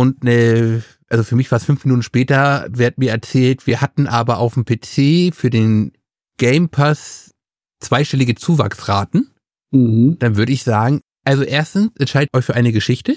und 0.00 0.22
eine, 0.22 0.82
also 1.10 1.24
für 1.24 1.36
mich 1.36 1.50
war 1.50 1.58
es 1.58 1.66
fünf 1.66 1.84
Minuten 1.84 2.02
später, 2.02 2.66
wird 2.70 2.96
mir 2.96 3.10
erzählt, 3.10 3.66
wir 3.66 3.82
hatten 3.82 4.06
aber 4.06 4.38
auf 4.38 4.54
dem 4.54 4.64
PC 4.64 5.34
für 5.34 5.50
den 5.50 5.92
Game 6.38 6.70
Pass 6.70 7.32
zweistellige 7.80 8.34
Zuwachsraten. 8.34 9.30
Mhm. 9.72 10.16
Dann 10.18 10.36
würde 10.36 10.52
ich 10.52 10.64
sagen, 10.64 11.02
also 11.22 11.42
erstens, 11.42 11.90
entscheidet 11.98 12.34
euch 12.34 12.46
für 12.46 12.54
eine 12.54 12.72
Geschichte. 12.72 13.14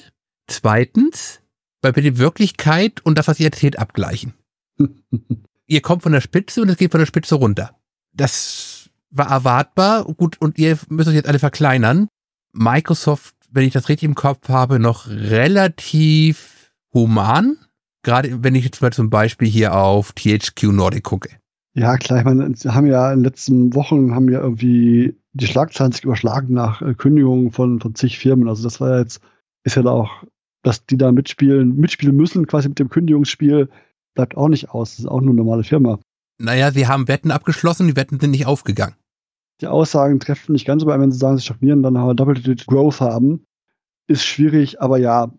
Zweitens, 0.48 1.40
bei 1.82 1.94
bitte 1.94 2.18
Wirklichkeit 2.18 3.00
und 3.06 3.18
das, 3.18 3.30
was 3.30 3.40
ihr 3.40 3.46
erzählt, 3.46 3.80
abgleichen. 3.80 4.34
ihr 5.68 5.82
kommt 5.82 6.04
von 6.04 6.12
der 6.12 6.20
Spitze 6.20 6.62
und 6.62 6.68
es 6.68 6.76
geht 6.76 6.92
von 6.92 7.00
der 7.00 7.06
Spitze 7.06 7.36
runter. 7.36 7.80
Das 8.12 8.90
war 9.10 9.30
erwartbar. 9.30 10.04
Gut, 10.04 10.36
und 10.42 10.58
ihr 10.58 10.78
müsst 10.90 11.08
euch 11.08 11.16
jetzt 11.16 11.30
alle 11.30 11.40
verkleinern. 11.40 12.10
Microsoft, 12.52 13.36
wenn 13.52 13.66
ich 13.66 13.72
das 13.72 13.88
richtig 13.88 14.06
im 14.06 14.16
Kopf 14.16 14.50
habe, 14.50 14.80
noch 14.80 15.08
relativ 15.08 16.53
human. 16.94 17.58
Gerade 18.04 18.44
wenn 18.44 18.56
ich 18.56 18.66
jetzt 18.66 18.82
mal 18.82 18.92
zum 18.92 19.10
Beispiel 19.10 19.48
hier 19.48 19.76
auf 19.76 20.12
THQ 20.14 20.64
Nordic 20.72 21.04
gucke. 21.04 21.30
Ja, 21.76 21.98
klar, 21.98 22.20
ich 22.20 22.26
meine, 22.26 22.56
sie 22.56 22.74
haben 22.74 22.86
ja 22.86 23.12
in 23.12 23.20
den 23.20 23.24
letzten 23.24 23.74
Wochen 23.74 24.14
haben 24.14 24.30
ja 24.30 24.42
irgendwie 24.42 25.16
die 25.34 25.48
Schlagzeilen 25.48 25.92
sich 25.92 26.04
überschlagen 26.04 26.54
nach 26.54 26.82
äh, 26.82 26.94
Kündigungen 26.94 27.52
von, 27.52 27.80
von 27.80 27.96
zig 27.96 28.20
Firmen. 28.20 28.48
Also 28.48 28.64
das 28.64 28.80
war 28.80 28.92
ja 28.92 29.00
jetzt, 29.00 29.22
ist 29.64 29.76
ja 29.76 29.82
da 29.82 29.92
auch, 29.92 30.24
dass 30.62 30.86
die 30.86 30.98
da 30.98 31.12
mitspielen, 31.12 31.76
mitspielen 31.76 32.16
müssen, 32.16 32.46
quasi 32.46 32.70
mit 32.70 32.78
dem 32.78 32.90
Kündigungsspiel, 32.90 33.70
bleibt 34.14 34.38
auch 34.38 34.48
nicht 34.48 34.70
aus. 34.70 34.92
Das 34.92 35.00
ist 35.00 35.08
auch 35.08 35.22
nur 35.22 35.32
eine 35.32 35.42
normale 35.42 35.64
Firma. 35.64 36.00
Naja, 36.38 36.72
sie 36.72 36.88
haben 36.88 37.08
Wetten 37.08 37.32
abgeschlossen, 37.32 37.88
die 37.88 37.96
Wetten 37.96 38.20
sind 38.20 38.32
nicht 38.32 38.46
aufgegangen. 38.46 38.96
Die 39.62 39.68
Aussagen 39.68 40.20
treffen 40.20 40.54
nicht 40.54 40.66
ganz, 40.66 40.84
aber 40.84 41.00
wenn 41.00 41.12
sie 41.12 41.18
sagen, 41.18 41.38
sie 41.38 41.46
stagnieren, 41.46 41.84
dann 41.84 41.98
haben 41.98 42.08
wir 42.08 42.16
Double-Digit 42.16 42.68
Growth 42.68 43.02
haben. 43.02 43.46
Ist 44.08 44.26
schwierig, 44.26 44.82
aber 44.82 44.98
ja. 44.98 45.32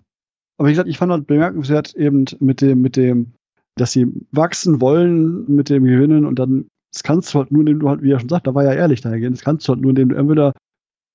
Aber 0.57 0.69
wie 0.69 0.73
gesagt, 0.73 0.89
ich 0.89 0.99
fand 0.99 1.13
halt 1.13 1.27
bemerkenswert 1.27 1.95
eben 1.95 2.25
mit 2.41 2.61
dem, 2.61 2.81
mit 2.81 2.97
dem, 2.97 3.33
dass 3.77 3.93
sie 3.93 4.07
wachsen 4.31 4.81
wollen 4.81 5.53
mit 5.53 5.69
dem 5.69 5.85
Gewinnen 5.85 6.25
und 6.27 6.39
dann, 6.39 6.67
das 6.93 7.03
kannst 7.03 7.35
du 7.35 7.41
halt 7.41 7.51
nur, 7.51 7.61
indem 7.61 7.81
du 7.81 7.89
halt, 7.89 8.03
wie 8.03 8.13
er 8.13 8.21
schon 8.21 8.29
sagt, 8.29 8.47
da 8.47 8.55
war 8.55 8.65
ja 8.65 8.73
ehrlich 8.73 9.01
dahingehend, 9.01 9.37
das 9.37 9.45
kannst 9.45 9.67
du 9.67 9.73
halt 9.73 9.83
nur, 9.83 9.91
indem 9.91 10.11
du 10.11 10.17
entweder 10.17 10.53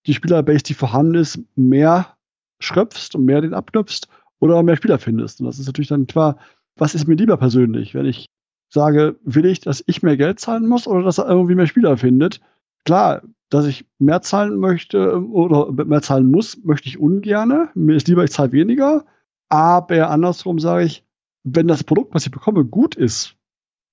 die 0.06 0.14
Spielerbase, 0.14 0.64
die 0.64 0.74
vorhanden 0.74 1.16
ist, 1.16 1.40
mehr 1.56 2.16
schröpfst 2.62 3.16
und 3.16 3.26
mehr 3.26 3.42
den 3.42 3.54
abknüpfst 3.54 4.08
oder 4.40 4.62
mehr 4.64 4.76
Spieler 4.76 5.00
findest. 5.00 5.40
Und 5.40 5.48
das 5.48 5.60
ist 5.60 5.68
natürlich 5.68 5.88
dann 5.88 6.08
klar, 6.08 6.38
was 6.76 6.96
ist 6.96 7.08
mir 7.08 7.16
lieber 7.16 7.38
persönlich, 7.38 7.94
wenn 7.96 8.06
ich 8.06 8.26
sage, 8.70 9.18
will 9.24 9.46
ich, 9.46 9.62
dass 9.62 9.84
ich 9.88 10.04
mehr 10.04 10.18
Geld 10.18 10.40
zahlen 10.40 10.68
muss 10.68 10.88
oder 10.88 11.04
dass 11.04 11.18
er 11.18 11.28
irgendwie 11.28 11.56
mehr 11.56 11.68
Spieler 11.68 11.98
findet? 11.98 12.42
Klar, 12.86 13.22
dass 13.50 13.66
ich 13.66 13.86
mehr 13.98 14.22
zahlen 14.22 14.58
möchte 14.58 15.22
oder 15.30 15.72
mehr 15.86 16.02
zahlen 16.02 16.30
muss, 16.30 16.64
möchte 16.64 16.88
ich 16.88 17.00
ungerne. 17.00 17.70
Mir 17.74 17.96
ist 17.96 18.08
lieber, 18.08 18.24
ich 18.24 18.32
zahle 18.32 18.52
weniger. 18.52 19.06
Aber 19.50 20.10
andersrum 20.10 20.60
sage 20.60 20.86
ich, 20.86 21.04
wenn 21.44 21.68
das 21.68 21.84
Produkt, 21.84 22.14
was 22.14 22.26
ich 22.26 22.32
bekomme, 22.32 22.66
gut 22.66 22.96
ist, 22.96 23.36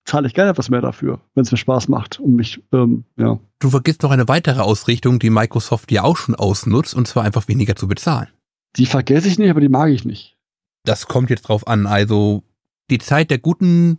zahle 0.04 0.28
ich 0.28 0.34
gerne 0.34 0.50
etwas 0.50 0.70
mehr 0.70 0.80
dafür, 0.80 1.20
wenn 1.34 1.42
es 1.42 1.50
mir 1.50 1.58
Spaß 1.58 1.88
macht 1.88 2.20
und 2.20 2.34
mich, 2.34 2.62
ähm, 2.72 3.04
ja. 3.16 3.38
Du 3.58 3.70
vergisst 3.70 4.02
noch 4.02 4.10
eine 4.10 4.28
weitere 4.28 4.60
Ausrichtung, 4.60 5.18
die 5.18 5.30
Microsoft 5.30 5.90
ja 5.90 6.04
auch 6.04 6.16
schon 6.16 6.34
ausnutzt, 6.34 6.94
und 6.94 7.08
zwar 7.08 7.24
einfach 7.24 7.48
weniger 7.48 7.74
zu 7.74 7.88
bezahlen. 7.88 8.28
Die 8.76 8.86
vergesse 8.86 9.28
ich 9.28 9.38
nicht, 9.38 9.50
aber 9.50 9.60
die 9.60 9.68
mag 9.68 9.90
ich 9.90 10.04
nicht. 10.04 10.36
Das 10.84 11.06
kommt 11.06 11.30
jetzt 11.30 11.42
drauf 11.42 11.66
an. 11.66 11.86
Also 11.86 12.44
die 12.90 12.98
Zeit 12.98 13.30
der 13.30 13.38
guten 13.38 13.98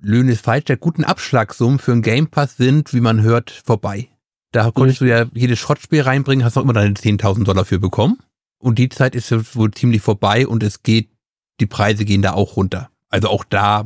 Löhne 0.00 0.32
ist 0.32 0.44
falsch, 0.44 0.64
der 0.64 0.76
guten 0.76 1.04
Abschlagssummen 1.04 1.78
für 1.78 1.92
einen 1.92 2.02
Game 2.02 2.28
Pass 2.28 2.56
sind, 2.56 2.92
wie 2.92 3.00
man 3.00 3.22
hört, 3.22 3.50
vorbei. 3.50 4.08
Da 4.52 4.70
konntest 4.70 5.00
du 5.00 5.06
ja 5.06 5.26
jedes 5.34 5.58
Schrottspiel 5.58 6.02
reinbringen, 6.02 6.44
hast 6.44 6.56
noch 6.56 6.62
immer 6.62 6.72
deine 6.72 6.94
10.000 6.94 7.44
Dollar 7.44 7.64
für 7.64 7.78
bekommen. 7.78 8.18
Und 8.66 8.80
die 8.80 8.88
Zeit 8.88 9.14
ist 9.14 9.30
wohl 9.54 9.70
ziemlich 9.70 10.02
vorbei 10.02 10.44
und 10.44 10.64
es 10.64 10.82
geht, 10.82 11.08
die 11.60 11.66
Preise 11.66 12.04
gehen 12.04 12.20
da 12.20 12.32
auch 12.32 12.56
runter. 12.56 12.90
Also 13.10 13.28
auch 13.28 13.44
da 13.44 13.84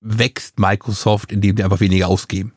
wächst 0.00 0.58
Microsoft, 0.58 1.30
indem 1.30 1.54
die 1.54 1.62
einfach 1.62 1.80
weniger 1.80 2.08
ausgeben. 2.08 2.54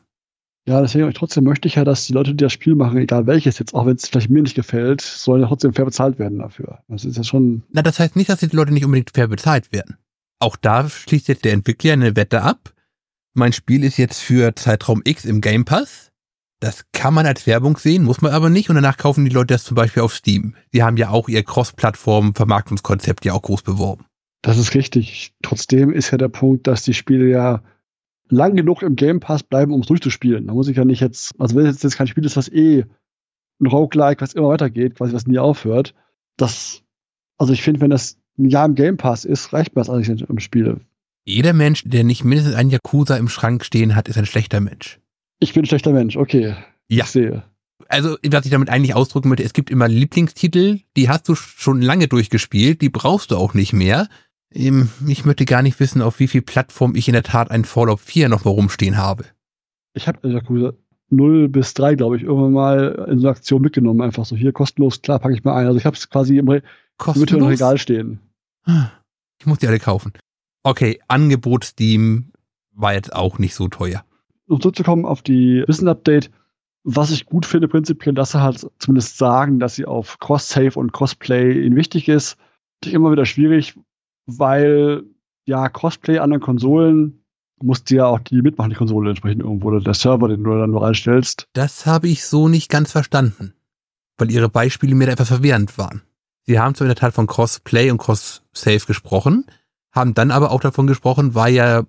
Ja, 0.66 0.80
deswegen 0.80 1.12
trotzdem 1.12 1.44
möchte 1.44 1.68
ich 1.68 1.74
ja, 1.74 1.84
dass 1.84 2.06
die 2.06 2.14
Leute, 2.14 2.30
die 2.30 2.42
das 2.42 2.54
Spiel 2.54 2.76
machen, 2.76 2.96
egal 2.96 3.26
welches 3.26 3.58
jetzt, 3.58 3.74
auch 3.74 3.84
wenn 3.84 3.96
es 3.96 4.08
vielleicht 4.08 4.30
mir 4.30 4.40
nicht 4.40 4.54
gefällt, 4.54 5.02
sollen 5.02 5.42
ja 5.42 5.48
trotzdem 5.48 5.74
fair 5.74 5.84
bezahlt 5.84 6.18
werden 6.18 6.38
dafür. 6.38 6.78
Das 6.88 7.04
ist 7.04 7.18
ja 7.18 7.24
schon. 7.24 7.62
Na, 7.70 7.82
das 7.82 7.98
heißt 7.98 8.16
nicht, 8.16 8.30
dass 8.30 8.40
die 8.40 8.46
Leute 8.46 8.72
nicht 8.72 8.86
unbedingt 8.86 9.10
fair 9.10 9.28
bezahlt 9.28 9.70
werden. 9.70 9.98
Auch 10.38 10.56
da 10.56 10.88
schließt 10.88 11.28
jetzt 11.28 11.44
der 11.44 11.52
Entwickler 11.52 11.92
eine 11.92 12.16
Wette 12.16 12.40
ab. 12.40 12.72
Mein 13.34 13.52
Spiel 13.52 13.84
ist 13.84 13.98
jetzt 13.98 14.20
für 14.20 14.56
Zeitraum 14.56 15.02
X 15.04 15.26
im 15.26 15.42
Game 15.42 15.66
Pass. 15.66 16.10
Das 16.60 16.84
kann 16.92 17.12
man 17.12 17.26
als 17.26 17.46
Werbung 17.46 17.76
sehen, 17.76 18.04
muss 18.04 18.22
man 18.22 18.32
aber 18.32 18.48
nicht. 18.48 18.70
Und 18.70 18.76
danach 18.76 18.96
kaufen 18.96 19.24
die 19.24 19.30
Leute 19.30 19.54
das 19.54 19.64
zum 19.64 19.74
Beispiel 19.74 20.02
auf 20.02 20.14
Steam. 20.14 20.54
Die 20.72 20.82
haben 20.82 20.96
ja 20.96 21.10
auch 21.10 21.28
ihr 21.28 21.42
Cross-Plattform-Vermarktungskonzept 21.42 23.24
ja 23.24 23.34
auch 23.34 23.42
groß 23.42 23.62
beworben. 23.62 24.06
Das 24.42 24.58
ist 24.58 24.74
richtig. 24.74 25.34
Trotzdem 25.42 25.92
ist 25.92 26.10
ja 26.12 26.18
der 26.18 26.28
Punkt, 26.28 26.66
dass 26.66 26.82
die 26.82 26.94
Spiele 26.94 27.28
ja 27.28 27.62
lang 28.28 28.56
genug 28.56 28.82
im 28.82 28.96
Game 28.96 29.20
Pass 29.20 29.42
bleiben, 29.42 29.72
um 29.72 29.80
es 29.80 29.86
durchzuspielen. 29.86 30.46
Da 30.46 30.54
muss 30.54 30.68
ich 30.68 30.76
ja 30.76 30.84
nicht 30.84 31.00
jetzt, 31.00 31.38
also 31.38 31.56
wenn 31.56 31.66
es 31.66 31.82
jetzt 31.82 31.96
kein 31.96 32.06
Spiel 32.06 32.24
ist, 32.24 32.36
was 32.36 32.48
eh 32.48 32.84
ein 33.60 33.66
Roguelike, 33.66 34.20
was 34.20 34.34
immer 34.34 34.48
weitergeht, 34.48 34.96
quasi 34.96 35.12
was 35.12 35.26
nie 35.26 35.38
aufhört, 35.38 35.94
das, 36.36 36.82
also 37.38 37.52
ich 37.52 37.62
finde, 37.62 37.80
wenn 37.80 37.90
das 37.90 38.18
ein 38.38 38.46
Jahr 38.46 38.66
im 38.66 38.74
Game 38.74 38.96
Pass 38.96 39.24
ist, 39.24 39.52
reicht 39.52 39.74
mir 39.74 39.80
das 39.80 39.90
eigentlich 39.90 40.08
nicht 40.08 40.28
im 40.28 40.38
Spiel. 40.38 40.80
Jeder 41.24 41.52
Mensch, 41.52 41.82
der 41.84 42.04
nicht 42.04 42.24
mindestens 42.24 42.54
einen 42.54 42.70
Yakuza 42.70 43.16
im 43.16 43.28
Schrank 43.28 43.64
stehen 43.64 43.94
hat, 43.96 44.08
ist 44.08 44.18
ein 44.18 44.26
schlechter 44.26 44.60
Mensch. 44.60 45.00
Ich 45.38 45.52
bin 45.52 45.62
ein 45.62 45.66
schlechter 45.66 45.92
Mensch, 45.92 46.16
okay. 46.16 46.54
Ja. 46.88 47.04
Ich 47.04 47.10
sehe. 47.10 47.44
Also, 47.88 48.16
was 48.26 48.44
ich 48.44 48.50
damit 48.50 48.70
eigentlich 48.70 48.94
ausdrücken 48.94 49.28
möchte, 49.28 49.44
es 49.44 49.52
gibt 49.52 49.70
immer 49.70 49.86
Lieblingstitel, 49.86 50.80
die 50.96 51.08
hast 51.08 51.28
du 51.28 51.34
schon 51.34 51.82
lange 51.82 52.08
durchgespielt, 52.08 52.80
die 52.80 52.88
brauchst 52.88 53.30
du 53.30 53.36
auch 53.36 53.54
nicht 53.54 53.72
mehr. 53.72 54.08
Ähm, 54.52 54.88
Ich 55.06 55.24
möchte 55.24 55.44
gar 55.44 55.62
nicht 55.62 55.78
wissen, 55.78 56.02
auf 56.02 56.18
wie 56.18 56.28
viel 56.28 56.42
Plattform 56.42 56.94
ich 56.94 57.08
in 57.08 57.12
der 57.14 57.22
Tat 57.22 57.50
ein 57.50 57.64
Fallout 57.64 58.00
4 58.00 58.28
noch 58.28 58.44
mal 58.44 58.50
rumstehen 58.52 58.96
habe. 58.96 59.24
Ich 59.94 60.08
habe 60.08 60.26
Yakuza 60.28 60.72
0 61.10 61.48
bis 61.48 61.74
3, 61.74 61.94
glaube 61.94 62.16
ich, 62.16 62.24
irgendwann 62.24 62.52
mal 62.52 63.06
in 63.08 63.18
so 63.18 63.26
einer 63.26 63.36
Aktion 63.36 63.62
mitgenommen. 63.62 64.00
Einfach 64.00 64.24
so 64.24 64.36
hier 64.36 64.52
kostenlos, 64.52 65.02
klar, 65.02 65.18
packe 65.18 65.34
ich 65.34 65.44
mal 65.44 65.54
ein. 65.56 65.66
Also 65.66 65.78
ich 65.78 65.86
habe 65.86 65.96
es 65.96 66.08
quasi 66.10 66.38
im 66.38 66.48
Re 66.48 66.56
Mitte 66.56 66.66
im 66.66 66.98
Kostenlos? 66.98 67.50
Regal 67.50 67.78
stehen. 67.78 68.20
Ich 69.38 69.46
muss 69.46 69.58
die 69.58 69.68
alle 69.68 69.78
kaufen. 69.78 70.12
Okay, 70.64 71.00
Angebot 71.06 71.64
Steam 71.64 72.32
war 72.72 72.94
jetzt 72.94 73.14
auch 73.14 73.38
nicht 73.38 73.54
so 73.54 73.68
teuer. 73.68 74.04
Um 74.48 74.60
zurückzukommen 74.60 75.04
auf 75.04 75.22
die 75.22 75.64
Wissen-Update, 75.66 76.30
was 76.84 77.10
ich 77.10 77.26
gut 77.26 77.46
finde 77.46 77.68
prinzipiell, 77.68 78.14
dass 78.14 78.32
sie 78.32 78.40
halt 78.40 78.66
zumindest 78.78 79.18
sagen, 79.18 79.58
dass 79.58 79.74
sie 79.74 79.86
auf 79.86 80.18
Cross-Save 80.20 80.78
und 80.78 80.92
Crossplay 80.92 81.64
ihnen 81.64 81.74
wichtig 81.76 82.08
ist. 82.08 82.36
Natürlich 82.76 82.94
immer 82.94 83.10
wieder 83.10 83.26
schwierig, 83.26 83.74
weil 84.26 85.02
ja 85.46 85.68
Crossplay 85.68 86.18
an 86.18 86.30
den 86.30 86.40
Konsolen 86.40 87.24
musst 87.60 87.90
du 87.90 87.96
ja 87.96 88.06
auch 88.06 88.20
die 88.20 88.42
mitmachen, 88.42 88.70
die 88.70 88.76
Konsole 88.76 89.10
entsprechend 89.10 89.42
irgendwo 89.42 89.68
oder 89.68 89.80
der 89.80 89.94
Server, 89.94 90.28
den 90.28 90.44
du 90.44 90.50
dann 90.50 90.70
nur 90.70 90.82
reinstellst. 90.82 91.48
Das 91.54 91.86
habe 91.86 92.08
ich 92.08 92.24
so 92.24 92.48
nicht 92.48 92.70
ganz 92.70 92.92
verstanden, 92.92 93.54
weil 94.18 94.30
ihre 94.30 94.48
Beispiele 94.48 94.94
mir 94.94 95.06
da 95.06 95.12
etwas 95.12 95.28
verwirrend 95.28 95.78
waren. 95.78 96.02
Sie 96.42 96.60
haben 96.60 96.74
zwar 96.74 96.84
in 96.84 96.90
der 96.90 96.96
Tat 96.96 97.14
von 97.14 97.26
Crossplay 97.26 97.90
und 97.90 97.98
Cross-Save 97.98 98.86
gesprochen, 98.86 99.46
haben 99.90 100.14
dann 100.14 100.30
aber 100.30 100.52
auch 100.52 100.60
davon 100.60 100.86
gesprochen, 100.86 101.34
weil 101.34 101.54
ja 101.54 101.84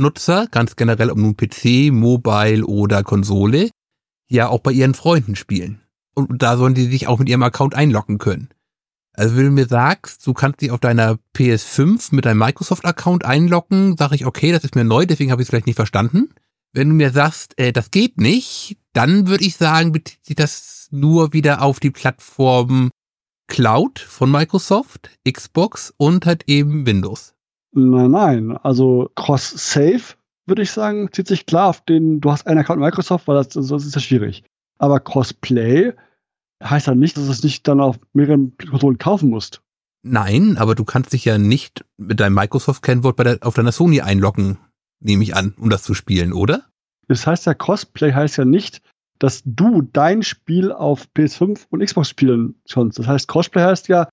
Microsoft-Nutzer, 0.00 0.48
ganz 0.50 0.76
generell 0.76 1.10
ob 1.10 1.18
nun 1.18 1.36
PC, 1.36 1.92
Mobile 1.92 2.64
oder 2.64 3.02
Konsole, 3.02 3.70
ja 4.28 4.48
auch 4.48 4.60
bei 4.60 4.72
ihren 4.72 4.94
Freunden 4.94 5.36
spielen. 5.36 5.82
Und 6.14 6.42
da 6.42 6.56
sollen 6.56 6.74
die 6.74 6.86
sich 6.86 7.06
auch 7.06 7.18
mit 7.18 7.28
ihrem 7.28 7.42
Account 7.42 7.74
einloggen 7.74 8.18
können. 8.18 8.48
Also 9.12 9.36
wenn 9.36 9.46
du 9.46 9.50
mir 9.50 9.66
sagst, 9.66 10.26
du 10.26 10.32
kannst 10.32 10.60
dich 10.60 10.70
auf 10.70 10.80
deiner 10.80 11.18
PS5 11.36 12.14
mit 12.14 12.24
deinem 12.24 12.38
Microsoft-Account 12.38 13.24
einloggen, 13.24 13.96
sage 13.96 14.14
ich, 14.14 14.26
okay, 14.26 14.52
das 14.52 14.64
ist 14.64 14.76
mir 14.76 14.84
neu, 14.84 15.04
deswegen 15.04 15.30
habe 15.30 15.42
ich 15.42 15.46
es 15.46 15.50
vielleicht 15.50 15.66
nicht 15.66 15.76
verstanden. 15.76 16.30
Wenn 16.72 16.88
du 16.88 16.94
mir 16.94 17.10
sagst, 17.10 17.58
äh, 17.58 17.72
das 17.72 17.90
geht 17.90 18.18
nicht, 18.18 18.78
dann 18.92 19.26
würde 19.26 19.44
ich 19.44 19.56
sagen, 19.56 19.92
bezieht 19.92 20.24
sich 20.24 20.36
das 20.36 20.88
nur 20.90 21.32
wieder 21.32 21.62
auf 21.62 21.80
die 21.80 21.90
Plattform 21.90 22.90
Cloud 23.48 23.98
von 23.98 24.30
Microsoft, 24.30 25.10
Xbox 25.28 25.92
und 25.96 26.24
halt 26.24 26.44
eben 26.46 26.86
Windows. 26.86 27.34
Nein, 27.72 28.10
nein, 28.10 28.56
also 28.56 29.10
Cross-Save 29.14 30.02
würde 30.46 30.62
ich 30.62 30.72
sagen, 30.72 31.10
zieht 31.12 31.28
sich 31.28 31.46
klar 31.46 31.68
auf 31.68 31.84
den, 31.84 32.20
du 32.20 32.30
hast 32.30 32.46
einen 32.46 32.58
Account 32.58 32.80
Microsoft, 32.80 33.28
weil 33.28 33.36
das, 33.36 33.50
das 33.50 33.70
ist 33.70 33.94
ja 33.94 34.00
schwierig. 34.00 34.44
Aber 34.78 34.98
Crossplay 34.98 35.92
heißt 36.62 36.88
ja 36.88 36.94
nicht, 36.94 37.16
dass 37.16 37.26
du 37.26 37.30
es 37.30 37.42
nicht 37.42 37.66
dann 37.68 37.80
auf 37.80 37.98
mehreren 38.12 38.56
Konsolen 38.56 38.98
kaufen 38.98 39.30
musst. 39.30 39.62
Nein, 40.02 40.56
aber 40.56 40.74
du 40.74 40.84
kannst 40.84 41.12
dich 41.12 41.24
ja 41.24 41.38
nicht 41.38 41.84
mit 41.96 42.20
deinem 42.20 42.34
Microsoft-Kennwort 42.34 43.42
auf 43.42 43.54
deiner 43.54 43.72
Sony 43.72 44.00
einloggen, 44.00 44.58
nehme 45.00 45.22
ich 45.22 45.36
an, 45.36 45.54
um 45.58 45.70
das 45.70 45.82
zu 45.82 45.94
spielen, 45.94 46.32
oder? 46.32 46.64
Das 47.08 47.26
heißt 47.26 47.46
ja, 47.46 47.54
Crossplay 47.54 48.12
heißt 48.12 48.38
ja 48.38 48.44
nicht, 48.44 48.82
dass 49.18 49.42
du 49.44 49.82
dein 49.82 50.22
Spiel 50.22 50.72
auf 50.72 51.08
PS5 51.14 51.66
und 51.68 51.84
Xbox 51.84 52.08
spielen 52.08 52.54
kannst. 52.70 52.98
Das 52.98 53.06
heißt, 53.06 53.28
Crossplay 53.28 53.62
heißt 53.62 53.88
ja, 53.88 54.08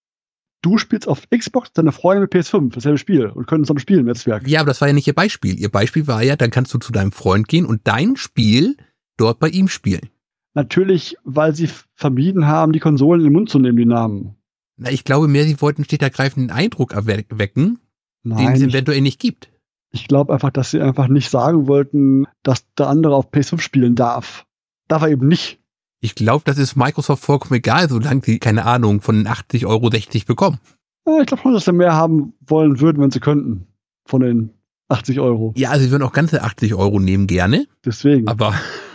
du 0.68 0.78
spielst 0.78 1.08
auf 1.08 1.24
Xbox, 1.30 1.72
deine 1.72 1.92
Freunde 1.94 2.22
mit 2.22 2.34
PS5, 2.34 2.74
dasselbe 2.74 2.98
Spiel 2.98 3.28
und 3.28 3.48
können 3.48 3.64
zusammen 3.64 3.80
spielen 3.80 4.02
im 4.02 4.06
Netzwerk. 4.08 4.48
Ja, 4.48 4.60
aber 4.60 4.68
das 4.68 4.82
war 4.82 4.90
ja 4.90 4.94
nicht 4.94 5.08
ihr 5.08 5.16
Beispiel. 5.16 5.58
Ihr 5.58 5.70
Beispiel 5.70 6.08
war 6.08 6.22
ja, 6.22 6.36
dann 6.36 6.52
kannst 6.52 6.74
du 6.74 6.78
zu 6.78 6.92
deinem 6.92 7.14
Freund 7.14 7.48
gehen 7.48 7.66
und 7.66 7.82
dein 7.86 8.18
Spiel 8.18 8.76
dort 9.16 9.40
bei 9.40 9.48
ihm 9.48 9.70
spielen. 9.70 10.10
Natürlich, 10.54 11.16
weil 11.24 11.56
sie 11.56 11.70
vermieden 11.94 12.48
haben, 12.48 12.74
die 12.74 12.80
Konsolen 12.80 13.22
in 13.22 13.28
den 13.28 13.34
Mund 13.34 13.50
zu 13.50 13.60
nehmen, 13.60 13.78
die 13.78 13.86
Namen. 13.86 14.36
Na, 14.76 14.92
ich 14.92 15.04
glaube 15.04 15.28
mehr, 15.28 15.46
sie 15.46 15.62
wollten 15.62 15.84
steht 15.84 16.02
ergreifenden 16.02 16.52
Eindruck 16.52 16.94
erwecken, 16.94 17.80
den 18.24 18.54
es 18.54 18.62
eventuell 18.62 19.02
nicht 19.02 19.20
gibt. 19.20 19.50
ich 19.92 20.08
glaube 20.08 20.34
einfach, 20.34 20.52
dass 20.52 20.72
sie 20.72 20.82
einfach 20.82 21.08
nicht 21.08 21.30
sagen 21.30 21.68
wollten, 21.68 22.26
dass 22.44 22.66
der 22.74 22.88
andere 22.88 23.16
auf 23.16 23.32
PS5 23.32 23.62
spielen 23.62 23.96
darf. 23.96 24.46
Darf 24.88 25.02
er 25.04 25.10
eben 25.10 25.28
nicht. 25.28 25.60
Ich 26.00 26.16
glaube, 26.16 26.44
das 26.46 26.58
ist 26.58 26.76
Microsoft 26.76 27.24
vollkommen 27.24 27.58
egal, 27.58 27.90
solange 27.90 28.22
sie, 28.24 28.40
keine 28.40 28.66
Ahnung, 28.66 29.02
von 29.02 29.16
den 29.16 29.28
80 29.28 29.66
Euro 29.66 29.90
60 29.90 30.26
bekommen. 30.26 30.60
Ja, 31.08 31.20
ich 31.20 31.26
glaube 31.26 31.42
schon, 31.42 31.54
dass 31.54 31.66
sie 31.66 31.72
mehr 31.72 31.94
haben 31.94 32.34
wollen 32.46 32.80
würden, 32.80 33.02
wenn 33.02 33.12
sie 33.12 33.20
könnten. 33.20 33.68
Von 34.06 34.22
den 34.22 34.52
80 34.90 35.20
Euro. 35.20 35.54
Ja, 35.58 35.78
sie 35.78 35.92
würden 35.92 36.04
auch 36.04 36.14
ganze 36.14 36.44
80 36.44 36.76
Euro 36.76 37.00
nehmen, 37.00 37.28
gerne. 37.28 37.68
Deswegen. 37.84 38.28
Aber 38.28 38.54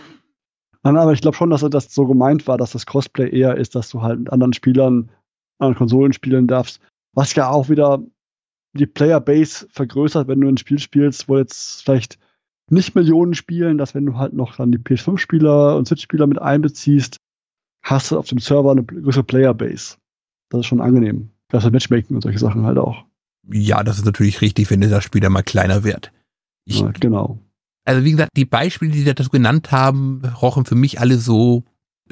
Nein, 0.83 0.97
aber 0.97 1.13
ich 1.13 1.21
glaube 1.21 1.37
schon, 1.37 1.49
dass 1.49 1.61
das 1.61 1.93
so 1.93 2.05
gemeint 2.05 2.45
war, 2.45 2.57
dass 2.57 2.71
das 2.71 2.85
Crossplay 2.85 3.29
eher 3.29 3.55
ist, 3.55 3.73
dass 3.73 3.89
du 3.89 4.01
halt 4.01 4.19
mit 4.19 4.31
anderen 4.31 4.51
Spielern, 4.51 5.09
anderen 5.57 5.77
Konsolen 5.77 6.11
spielen 6.11 6.45
darfst. 6.45 6.81
Was 7.13 7.33
ja 7.35 7.49
auch 7.49 7.69
wieder 7.69 8.03
die 8.73 8.85
Playerbase 8.85 9.67
vergrößert, 9.71 10.27
wenn 10.27 10.41
du 10.41 10.49
ein 10.49 10.57
Spiel 10.57 10.79
spielst, 10.79 11.29
wo 11.29 11.37
jetzt 11.37 11.83
vielleicht 11.83 12.19
nicht 12.69 12.95
Millionen 12.95 13.33
spielen, 13.33 13.77
dass 13.77 13.93
wenn 13.93 14.05
du 14.05 14.17
halt 14.17 14.33
noch 14.33 14.55
dann 14.55 14.71
die 14.71 14.77
PS5-Spieler 14.77 15.75
und 15.75 15.87
Switch-Spieler 15.87 16.27
mit 16.27 16.41
einbeziehst, 16.41 17.17
hast 17.83 18.11
du 18.11 18.17
auf 18.17 18.27
dem 18.27 18.39
Server 18.39 18.71
eine 18.71 18.83
größere 18.83 19.23
Playerbase. 19.23 19.97
Das 20.49 20.61
ist 20.61 20.65
schon 20.67 20.81
angenehm. 20.81 21.29
Das 21.49 21.65
ist 21.65 21.71
Matchmaking 21.71 22.15
und 22.15 22.21
solche 22.21 22.39
Sachen 22.39 22.63
halt 22.63 22.77
auch. 22.77 23.05
ja, 23.51 23.83
das 23.83 23.97
ist 23.97 24.05
natürlich 24.05 24.41
richtig, 24.41 24.69
wenn 24.71 24.81
dieser 24.81 25.01
Spieler 25.01 25.29
mal 25.29 25.43
kleiner 25.43 25.83
wird. 25.83 26.11
Ich, 26.65 26.79
Ja, 26.79 26.91
genau. 26.91 27.39
also 27.85 28.03
wie 28.05 28.11
gesagt, 28.11 28.31
die 28.37 28.45
Beispiele, 28.45 28.91
die 28.91 28.99
Sie 28.99 29.13
dazu 29.13 29.29
genannt 29.29 29.71
haben, 29.71 30.21
rochen 30.41 30.65
für 30.65 30.75
mich 30.75 30.99
alle 30.99 31.17
so, 31.17 31.63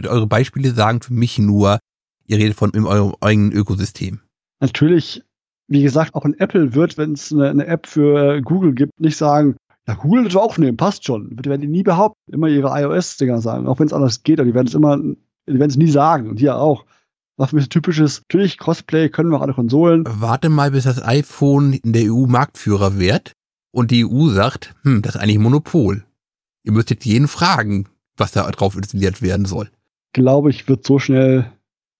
eure 0.03 0.27
Beispiele 0.27 0.71
sagen 0.71 1.01
für 1.01 1.13
mich 1.13 1.39
nur, 1.39 1.79
ihr 2.25 2.37
redet 2.37 2.57
von 2.57 2.71
in 2.71 2.85
eurem 2.85 3.15
eigenen 3.21 3.51
Ökosystem. 3.51 4.19
Natürlich, 4.59 5.23
wie 5.67 5.83
gesagt, 5.83 6.15
auch 6.15 6.25
in 6.25 6.37
Apple 6.39 6.73
wird, 6.73 6.97
wenn 6.97 7.13
es 7.13 7.31
eine, 7.31 7.49
eine 7.49 7.65
App 7.65 7.87
für 7.87 8.35
äh, 8.35 8.41
Google 8.41 8.73
gibt, 8.73 8.99
nicht 8.99 9.17
sagen, 9.17 9.55
ja, 9.91 9.97
Google 9.97 10.23
wird 10.23 10.35
auch 10.37 10.57
nehmen, 10.57 10.77
passt 10.77 11.05
schon. 11.05 11.35
Die 11.35 11.49
werden 11.49 11.61
die 11.61 11.67
nie 11.67 11.83
behaupten, 11.83 12.31
immer 12.31 12.47
ihre 12.47 12.69
iOS-Dinger 12.69 13.41
sagen, 13.41 13.67
auch 13.67 13.79
wenn 13.79 13.87
es 13.87 13.93
anders 13.93 14.23
geht, 14.23 14.39
aber 14.39 14.47
die 14.47 14.53
werden 14.53 14.67
es 14.67 14.73
immer, 14.73 14.97
die 14.97 15.15
werden 15.47 15.69
es 15.69 15.75
nie 15.75 15.89
sagen 15.89 16.29
und 16.29 16.37
hier 16.37 16.55
auch. 16.55 16.85
Was 17.37 17.49
für 17.49 17.55
mich 17.57 17.69
typisches, 17.69 18.21
natürlich, 18.21 18.57
Crossplay 18.57 19.09
können 19.09 19.31
wir 19.31 19.37
auch 19.37 19.41
alle 19.41 19.53
Konsolen. 19.53 20.03
Warte 20.07 20.49
mal, 20.49 20.71
bis 20.71 20.83
das 20.83 21.03
iPhone 21.03 21.73
in 21.73 21.91
der 21.91 22.13
EU 22.13 22.25
Marktführer 22.25 22.99
wird 22.99 23.33
und 23.71 23.91
die 23.91 24.05
EU 24.05 24.29
sagt, 24.29 24.75
hm, 24.83 25.01
das 25.01 25.15
ist 25.15 25.21
eigentlich 25.21 25.39
Monopol. 25.39 26.05
Ihr 26.63 26.71
müsst 26.71 26.89
jetzt 26.89 27.05
jeden 27.05 27.27
fragen, 27.27 27.87
was 28.15 28.31
da 28.31 28.49
drauf 28.51 28.77
installiert 28.77 29.21
werden 29.21 29.45
soll. 29.45 29.69
Glaube 30.13 30.51
ich, 30.51 30.67
wird 30.67 30.85
so 30.85 30.99
schnell 30.99 31.51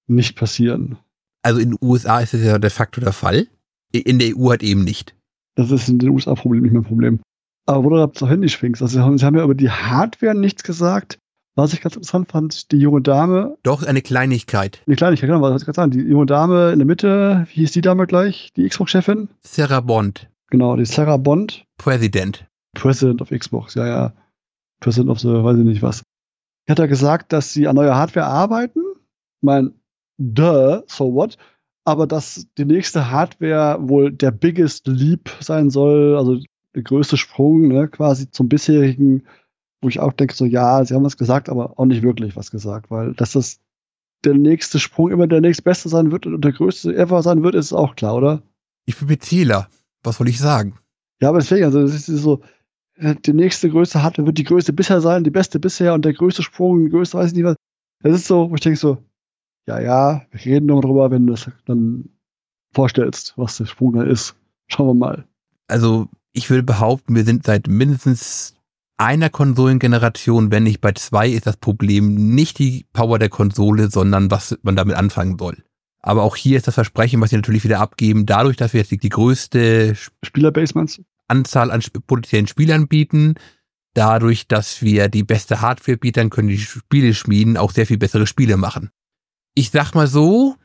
nicht 0.08 0.38
passieren. 0.38 0.98
Also 1.42 1.60
in 1.60 1.72
den 1.72 1.80
USA 1.82 2.20
ist 2.20 2.34
es 2.34 2.44
ja 2.44 2.60
de 2.60 2.70
facto 2.70 3.02
der 3.02 3.14
Fall. 3.14 3.48
In 3.92 4.20
der 4.20 4.38
EU 4.38 4.50
halt 4.50 4.64
eben 4.64 4.84
nicht. 4.84 5.16
Das 5.56 5.72
ist 5.72 5.90
in 5.90 6.00
den 6.00 6.10
USA-Problem 6.10 6.64
nicht 6.64 6.74
mein 6.74 6.84
Problem. 6.84 7.20
Aber 7.66 7.84
wo 7.84 7.90
du 7.90 7.98
da 7.98 8.12
zur 8.12 8.30
Handy 8.30 8.50
schwingst, 8.50 8.82
also 8.82 8.98
sie 8.98 9.04
haben, 9.04 9.18
sie 9.18 9.26
haben 9.26 9.36
ja 9.38 9.44
über 9.44 9.56
die 9.56 9.70
Hardware 9.70 10.36
nichts 10.36 10.64
gesagt. 10.64 11.18
Was 11.56 11.74
ich 11.74 11.82
ganz 11.82 11.96
interessant 11.96 12.32
fand, 12.32 12.72
die 12.72 12.78
junge 12.78 13.02
Dame, 13.02 13.58
Doch 13.64 13.84
eine 13.84 14.02
Kleinigkeit. 14.02 14.82
eine 14.88 14.96
Kleinigkeit, 14.96 15.30
genau, 15.30 15.42
was 15.42 15.62
ich 15.62 15.66
gerade 15.66 15.76
sagen, 15.76 15.92
die 15.92 16.00
junge 16.00 16.26
Dame 16.26 16.72
in 16.72 16.80
der 16.80 16.86
Mitte, 16.86 17.46
wie 17.50 17.60
hieß 17.60 17.72
die 17.74 17.82
Dame 17.82 18.08
gleich? 18.08 18.52
Die 18.56 18.68
Xbox-Chefin? 18.68 19.28
Sarah 19.42 19.82
Bond, 19.82 20.30
Genau, 20.50 20.76
die 20.78 20.86
Sarah 20.86 21.18
Bond, 21.18 21.66
President. 21.78 22.46
President 22.74 23.22
of 23.22 23.30
Xbox, 23.32 23.74
ja, 23.76 23.86
ja. 23.86 24.14
President 24.80 25.10
of 25.12 25.20
the, 25.20 25.28
weiß 25.28 25.58
ich 25.58 25.66
nicht 25.66 25.82
was. 25.82 26.04
Die 26.68 26.72
hat 26.72 26.80
ja 26.80 26.86
gesagt, 26.86 27.34
dass 27.34 27.52
sie 27.52 27.68
an 27.68 27.76
neuer 27.76 27.96
Hardware 27.96 28.28
arbeiten. 28.28 28.80
Ich 28.96 29.44
meine, 29.44 29.74
duh, 30.18 30.82
so 30.88 31.14
what? 31.14 31.38
Aber 31.84 32.08
dass 32.08 32.48
die 32.58 32.66
nächste 32.66 33.12
Hardware 33.12 33.78
wohl 33.82 34.12
der 34.12 34.32
biggest 34.32 34.88
leap 34.88 35.30
sein 35.42 35.70
soll, 35.70 36.16
also 36.16 36.40
der 36.76 36.84
größte 36.84 37.18
Sprung, 37.18 37.68
ne, 37.68 37.88
quasi 37.88 38.30
zum 38.30 38.50
bisherigen, 38.50 39.24
wo 39.82 39.90
ich 39.90 40.00
auch 40.00 40.14
denke, 40.14 40.34
so, 40.34 40.46
ja, 40.46 40.84
sie 40.86 40.94
haben 40.94 41.04
was 41.04 41.18
gesagt, 41.18 41.50
aber 41.50 41.78
auch 41.78 41.86
nicht 41.86 42.04
wirklich 42.04 42.36
was 42.36 42.52
gesagt, 42.52 42.92
weil 42.92 43.14
dass 43.14 43.34
das 43.34 43.60
der 44.24 44.36
nächste 44.36 44.80
Sprung 44.80 45.10
immer 45.10 45.28
der 45.28 45.42
nächstbeste 45.42 45.90
sein 45.90 46.12
wird 46.12 46.28
und 46.28 46.44
der 46.44 46.52
größte 46.52 46.96
ever 46.96 47.24
sein 47.24 47.44
wird, 47.44 47.56
ist 47.56 47.74
auch 47.74 47.96
klar, 47.96 48.16
oder? 48.16 48.44
Ich 48.86 48.98
bin 48.98 49.08
Bezähler. 49.08 49.68
Was 50.04 50.18
soll 50.18 50.30
ich 50.30 50.40
sagen? 50.40 50.76
Ja, 51.22 51.30
aber 51.30 51.40
deswegen, 51.40 51.66
also 51.66 51.82
das 51.82 51.94
ist 51.94 52.22
so, 52.22 52.42
äh, 52.96 53.16
die 53.16 53.34
nächste 53.34 53.70
größte 53.70 54.02
Hardware 54.02 54.28
wird 54.28 54.38
die 54.38 54.44
größte 54.44 54.74
bisher 54.74 55.02
sein, 55.02 55.24
die 55.24 55.32
beste 55.32 55.60
bisher 55.60 55.94
und 55.94 56.06
der 56.06 56.14
größte 56.14 56.44
Sprung, 56.44 56.86
die 56.86 56.92
größte, 56.92 57.18
weiß 57.18 57.32
ich 57.32 57.38
nicht 57.38 57.46
was. 57.46 57.56
Das 58.04 58.14
ist 58.14 58.28
so, 58.28 58.50
wo 58.50 58.56
ich 58.56 58.62
denke 58.62 58.80
so, 58.80 58.98
ja, 59.68 59.80
ja, 59.80 60.26
wir 60.32 60.46
reden 60.46 60.68
nur 60.68 60.82
drüber, 60.82 61.12
wenn 61.12 61.28
du 61.28 61.34
das 61.34 61.50
dann 61.66 62.10
vorstellst, 62.74 63.34
was 63.38 63.58
der 63.58 63.66
Sprung 63.66 63.94
da 63.94 64.04
ist. 64.04 64.36
Schauen 64.68 64.88
wir 64.88 64.94
mal. 64.94 65.28
Also 65.68 66.08
ich 66.34 66.50
würde 66.50 66.64
behaupten, 66.64 67.16
wir 67.16 67.26
sind 67.26 67.46
seit 67.46 67.68
mindestens 67.68 68.56
einer 68.98 69.30
Konsolengeneration, 69.30 70.52
wenn 70.52 70.64
nicht 70.64 70.80
bei 70.80 70.92
zwei, 70.92 71.30
ist 71.30 71.48
das 71.48 71.58
Problem 71.58 72.36
nicht 72.36 72.60
die 72.60 72.86
Power 72.94 73.18
der 73.18 73.30
Konsole, 73.30 73.90
sondern 73.90 74.30
was 74.30 74.58
man 74.62 74.76
damit 74.76 74.96
anfangen 74.96 75.38
soll. 75.40 75.64
Aber 76.04 76.24
auch 76.24 76.36
hier 76.36 76.58
ist 76.58 76.68
das 76.68 76.76
Versprechen, 76.76 77.22
was 77.22 77.32
sie 77.32 77.36
natürlich 77.36 77.64
wieder 77.64 77.80
abgeben, 77.80 78.26
dadurch, 78.26 78.58
dass 78.58 78.74
wir 78.74 78.82
jetzt 78.82 78.92
die 78.92 79.10
größte 79.10 79.96
Spielerbase 80.24 80.74
meinst 80.76 81.00
du? 81.00 81.04
Anzahl 81.28 81.72
an 81.72 81.82
potenziellen 82.06 82.48
Spielern 82.48 82.88
bieten, 82.88 83.36
dadurch, 83.94 84.48
dass 84.48 84.82
wir 84.82 85.10
die 85.10 85.24
beste 85.24 85.62
Hardware 85.62 85.98
bieten, 85.98 86.30
können 86.30 86.50
die 86.50 86.58
Spiele 86.58 87.14
schmieden, 87.14 87.58
auch 87.58 87.72
sehr 87.72 87.88
viel 87.88 87.98
bessere 87.98 88.28
Spiele 88.28 88.58
machen. 88.58 88.90
Ich 89.56 89.72
sag 89.72 89.94
mal 89.94 90.08
so, 90.08 90.56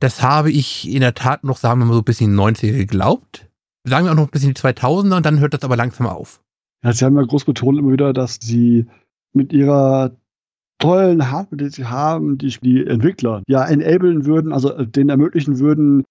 das 0.00 0.22
habe 0.22 0.50
ich 0.50 0.88
in 0.88 1.00
der 1.00 1.14
Tat 1.14 1.44
noch, 1.44 1.56
sagen 1.56 1.80
wir 1.80 1.86
mal 1.86 1.94
so 1.94 2.00
ein 2.00 2.04
bisschen 2.04 2.30
in 2.32 2.36
den 2.36 2.56
90er 2.56 2.72
geglaubt. 2.72 3.48
Sagen 3.88 4.06
wir 4.06 4.12
auch 4.12 4.16
noch 4.16 4.24
ein 4.24 4.30
bisschen 4.30 4.52
die 4.52 4.60
2000er 4.60 5.16
und 5.16 5.26
dann 5.26 5.40
hört 5.40 5.54
das 5.54 5.62
aber 5.62 5.76
langsam 5.76 6.06
auf. 6.06 6.40
Ja, 6.84 6.92
sie 6.92 7.04
haben 7.04 7.16
ja 7.16 7.22
groß 7.22 7.44
betont 7.44 7.78
immer 7.78 7.92
wieder, 7.92 8.12
dass 8.12 8.38
sie 8.40 8.86
mit 9.32 9.52
ihrer 9.52 10.12
tollen 10.78 11.30
Hardware, 11.30 11.56
die 11.56 11.68
sie 11.68 11.86
haben, 11.86 12.36
die, 12.38 12.54
die 12.60 12.86
Entwickler 12.86 13.42
ja 13.46 13.64
enablen 13.64 14.26
würden, 14.26 14.52
also 14.52 14.72
äh, 14.72 14.86
denen 14.86 15.10
ermöglichen 15.10 15.58
würden, 15.58 16.04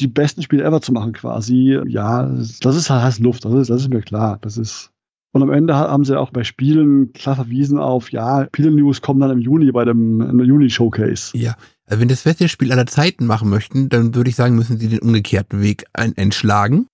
die 0.00 0.08
besten 0.08 0.42
Spiele 0.42 0.64
ever 0.64 0.80
zu 0.80 0.92
machen 0.92 1.12
quasi. 1.12 1.78
Ja, 1.86 2.24
das 2.26 2.76
ist 2.76 2.90
halt 2.90 3.02
heiß 3.02 3.20
Luft, 3.20 3.44
das 3.44 3.54
ist, 3.54 3.70
das 3.70 3.82
ist 3.82 3.90
mir 3.90 4.02
klar. 4.02 4.38
Das 4.42 4.56
ist 4.56 4.90
und 5.32 5.42
am 5.42 5.52
Ende 5.52 5.76
haben 5.76 6.04
sie 6.04 6.18
auch 6.18 6.30
bei 6.30 6.42
Spielen 6.42 7.12
klar 7.12 7.36
verwiesen 7.36 7.78
auf, 7.78 8.10
ja, 8.10 8.46
Spiele-News 8.46 9.00
kommen 9.00 9.20
dann 9.20 9.30
im 9.30 9.38
Juni 9.38 9.70
bei 9.70 9.84
dem 9.84 10.40
Juni-Showcase. 10.40 11.36
Ja. 11.38 11.54
Also 11.86 12.00
wenn 12.00 12.08
das 12.08 12.24
beste 12.24 12.48
Spiel 12.48 12.72
aller 12.72 12.86
Zeiten 12.86 13.26
machen 13.26 13.48
möchten, 13.48 13.88
dann 13.88 14.14
würde 14.14 14.30
ich 14.30 14.36
sagen, 14.36 14.56
müssen 14.56 14.78
sie 14.78 14.88
den 14.88 15.00
umgekehrten 15.00 15.60
Weg 15.60 15.84
ein 15.92 16.16
entschlagen. 16.16 16.86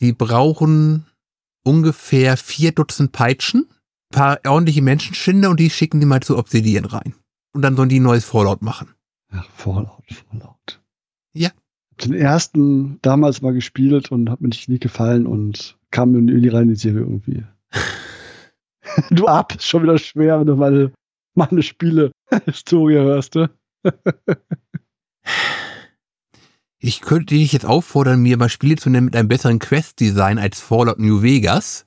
Sie 0.00 0.14
brauchen 0.14 1.04
ungefähr 1.62 2.38
vier 2.38 2.72
Dutzend 2.72 3.12
Peitschen, 3.12 3.68
paar 4.10 4.40
ordentliche 4.46 4.80
Menschenschinder 4.80 5.50
und 5.50 5.60
die 5.60 5.68
schicken 5.68 6.00
die 6.00 6.06
mal 6.06 6.22
zu 6.22 6.38
Obsidian 6.38 6.86
rein. 6.86 7.14
Und 7.52 7.60
dann 7.62 7.76
sollen 7.76 7.90
die 7.90 8.00
ein 8.00 8.04
neues 8.04 8.24
Fallout 8.24 8.62
machen. 8.62 8.94
Ach, 9.30 9.46
Fallout, 9.54 10.02
Fallout. 10.30 10.80
Ja. 11.34 11.50
Den 12.02 12.14
ersten 12.14 12.98
damals 13.02 13.42
mal 13.42 13.52
gespielt 13.52 14.10
und 14.10 14.30
hat 14.30 14.40
mir 14.40 14.48
nicht, 14.48 14.70
nicht 14.70 14.82
gefallen 14.82 15.26
und 15.26 15.76
kam 15.90 16.14
in 16.14 16.48
rein 16.48 16.62
in 16.62 16.68
die 16.70 16.76
Serie 16.76 17.00
irgendwie. 17.00 17.44
du 19.10 19.26
ab, 19.26 19.54
ist 19.54 19.66
schon 19.66 19.82
wieder 19.82 19.98
schwer, 19.98 20.40
wenn 20.40 20.46
du 20.46 20.56
meine, 20.56 20.92
meine 21.34 21.62
Spiele-Historie 21.62 22.94
hörst, 22.94 23.34
ne? 23.34 23.50
Ich 26.82 27.02
könnte 27.02 27.34
dich 27.34 27.52
jetzt 27.52 27.66
auffordern, 27.66 28.22
mir 28.22 28.38
mal 28.38 28.48
Spiele 28.48 28.76
zu 28.76 28.88
nennen 28.88 29.04
mit 29.04 29.16
einem 29.16 29.28
besseren 29.28 29.58
Quest-Design 29.58 30.38
als 30.38 30.60
Fallout 30.60 30.98
New 30.98 31.22
Vegas. 31.22 31.84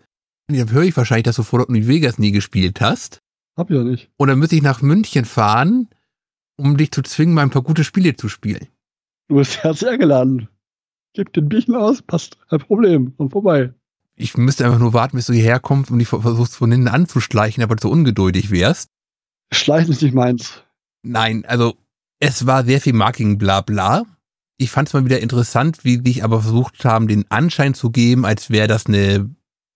Und 0.48 0.58
dann 0.58 0.72
höre 0.72 0.84
ich 0.84 0.96
wahrscheinlich, 0.96 1.24
dass 1.24 1.38
du 1.38 1.44
Fallout 1.44 1.70
New 1.70 1.88
Vegas 1.88 2.20
nie 2.20 2.32
gespielt 2.32 2.80
hast. 2.80 3.24
Hab 3.58 3.72
ich 3.72 3.76
ja 3.76 3.84
nicht. 3.84 4.12
Und 4.18 4.28
dann 4.28 4.38
müsste 4.38 4.56
ich 4.56 4.62
nach 4.62 4.84
München 4.84 5.26
fahren, 5.26 5.90
um 6.58 6.78
dich 6.78 6.92
zu 6.92 7.02
zwingen, 7.02 7.34
mal 7.34 7.42
ein 7.42 7.50
paar 7.50 7.64
gute 7.64 7.84
Spiele 7.84 8.16
zu 8.16 8.30
spielen. 8.30 8.68
Du 9.30 9.38
bist 9.38 9.58
herzlich 9.64 9.90
eingeladen. 9.90 10.48
Gib 11.14 11.34
den 11.34 11.50
Bierchen 11.50 11.76
aus, 11.76 12.04
passt, 12.04 12.38
kein 12.50 12.60
Problem, 12.60 13.14
und 13.18 13.32
vorbei. 13.32 13.74
Ich 14.16 14.38
müsste 14.38 14.66
einfach 14.66 14.80
nur 14.80 14.94
warten, 14.94 15.18
bis 15.18 15.26
du 15.26 15.34
hierher 15.34 15.60
kommst 15.60 15.90
und 15.90 15.98
dich 15.98 16.08
versuchst 16.08 16.56
von 16.56 16.72
hinten 16.72 16.88
anzuschleichen, 16.88 17.64
aber 17.64 17.76
du 17.76 17.82
so 17.82 17.90
ungeduldig 17.90 18.52
wärst. 18.52 18.90
Schleichen 19.52 19.92
ist 19.92 20.04
nicht 20.04 20.14
meins. 20.14 20.64
Nein, 21.02 21.46
also 21.46 21.76
es 22.20 22.46
war 22.46 22.64
sehr 22.64 22.80
viel 22.80 22.94
Marketing, 22.94 23.40
bla 23.40 23.62
bla. 23.62 24.06
Ich 24.58 24.72
fand 24.72 24.88
es 24.88 24.94
mal 24.94 25.06
wieder 25.06 25.20
interessant, 25.20 25.84
wie 25.84 26.02
sich 26.04 26.24
aber 26.24 26.42
versucht 26.42 26.86
haben, 26.86 27.08
den 27.08 27.26
Anschein 27.30 27.74
zu 27.74 27.89
geben, 27.89 28.26
als 28.26 28.50
wäre 28.50 28.68
das 28.68 28.86
eine, 28.86 29.30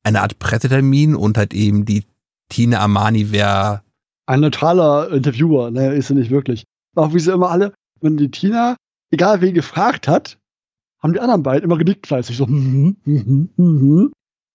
eine 0.04 0.22
Art 0.22 0.40
Pressetermin 0.40 1.16
und 1.16 1.38
halt 1.38 1.54
eben 1.54 1.86
die 1.86 2.06
Tina 2.50 2.80
Armani 2.80 3.32
wäre, 3.32 3.82
Ein 4.26 4.42
neutraler 4.42 5.12
Interviewer, 5.12 5.72
naja, 5.72 5.92
ist 5.92 6.10
er 6.10 6.16
nicht 6.16 6.32
wirklich. 6.32 6.64
Auch 6.96 7.14
wie 7.14 7.20
sie 7.20 7.32
immer 7.32 7.50
alle, 7.50 7.74
wenn 8.02 8.18
die 8.18 8.32
Tina, 8.32 8.76
egal 9.12 9.42
wen 9.42 9.54
gefragt 9.54 10.08
hat, 10.08 10.38
haben 11.00 11.14
die 11.14 11.20
anderen 11.20 11.44
beiden 11.44 11.64
immer 11.64 11.78
genickt 11.78 12.08
fleißig. 12.08 12.38
So, 12.38 12.46
mhm, 12.48 12.98
mhm, 13.06 13.50
mhm. 13.56 14.12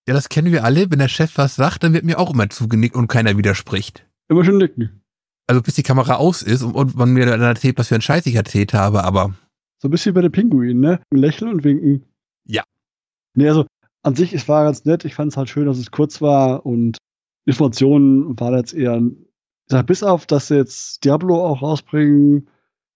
ja, 0.07 0.15
das 0.15 0.29
kennen 0.29 0.53
wir 0.53 0.65
alle, 0.65 0.91
wenn 0.91 0.99
der 0.99 1.09
Chef 1.09 1.33
was 1.37 1.55
sagt, 1.55 1.83
dann 1.83 1.93
wird 1.93 2.05
mir 2.05 2.19
auch 2.19 2.33
immer 2.33 2.49
zugenickt 2.51 2.97
und 2.97 3.09
keiner 3.09 3.37
widerspricht. 3.37 4.07
Immer 4.29 4.45
schön 4.45 4.59
nicken. 4.59 5.03
Also 5.47 5.63
bis 5.63 5.75
die 5.75 5.83
Kamera 5.83 6.17
aus 6.17 6.43
ist 6.43 6.63
und, 6.63 6.75
und 6.75 6.97
man 6.97 7.13
mir 7.13 7.27
dann 7.27 7.41
erzählt, 7.41 7.79
was 7.79 7.89
für 7.89 7.95
einen 7.95 8.03
Scheiß 8.03 8.27
ich 8.27 8.35
erzählt 8.35 8.75
habe, 8.75 9.05
aber 9.05 9.35
So 9.83 9.89
ein 9.89 9.91
bisschen 9.91 10.15
wie 10.15 10.15
bei 10.15 10.23
den 10.23 10.31
Pinguinen, 10.31 10.79
ne? 10.79 11.01
Lächeln 11.11 11.51
und 11.51 11.65
winken. 11.65 12.05
Ja. 12.47 12.63
Nee, 13.35 13.49
also 13.49 13.67
an 14.05 14.15
sich, 14.15 14.33
es 14.33 14.47
war 14.47 14.63
ganz 14.63 14.85
nett. 14.85 15.05
Ich 15.05 15.17
fand 15.17 15.33
es 15.33 15.37
halt 15.37 15.49
schön, 15.49 15.67
dass 15.67 15.79
es 15.79 15.91
kurz 15.91 16.23
war 16.23 16.65
und 16.65 16.99
Informationen 17.47 18.39
waren 18.39 18.55
jetzt 18.55 18.75
eher, 18.75 18.99
ich 18.99 19.13
sag, 19.69 19.87
bis 19.89 20.05
auf, 20.05 20.27
dass 20.27 20.47
sie 20.47 20.55
jetzt 20.55 21.05
Diablo 21.05 21.45
auch 21.45 21.63
rausbringen 21.63 22.49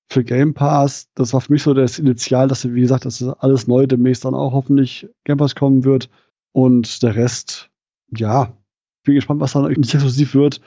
für 0.09 0.22
Game 0.22 0.55
Pass. 0.55 1.09
Das 1.16 1.33
war 1.33 1.40
für 1.40 1.53
mich 1.53 1.64
so 1.64 1.75
das 1.75 1.99
Initial, 1.99 2.46
dass 2.46 2.61
sie, 2.61 2.72
wie 2.72 2.83
gesagt, 2.83 3.05
dass 3.05 3.20
alles 3.20 3.66
neu 3.66 3.88
demnächst 3.88 4.25
dann 4.25 4.35
auch 4.35 4.53
hoffentlich 4.53 5.09
Game 5.25 5.38
Pass 5.38 5.57
kommen 5.57 5.83
wird. 5.83 6.09
Und 6.53 7.03
der 7.03 7.16
Rest, 7.16 7.68
ja, 8.16 8.57
bin 9.03 9.16
gespannt, 9.16 9.40
was 9.40 9.55
dann 9.55 9.66
nicht 9.66 9.92
exklusiv 9.92 10.37
wird. 10.37 10.61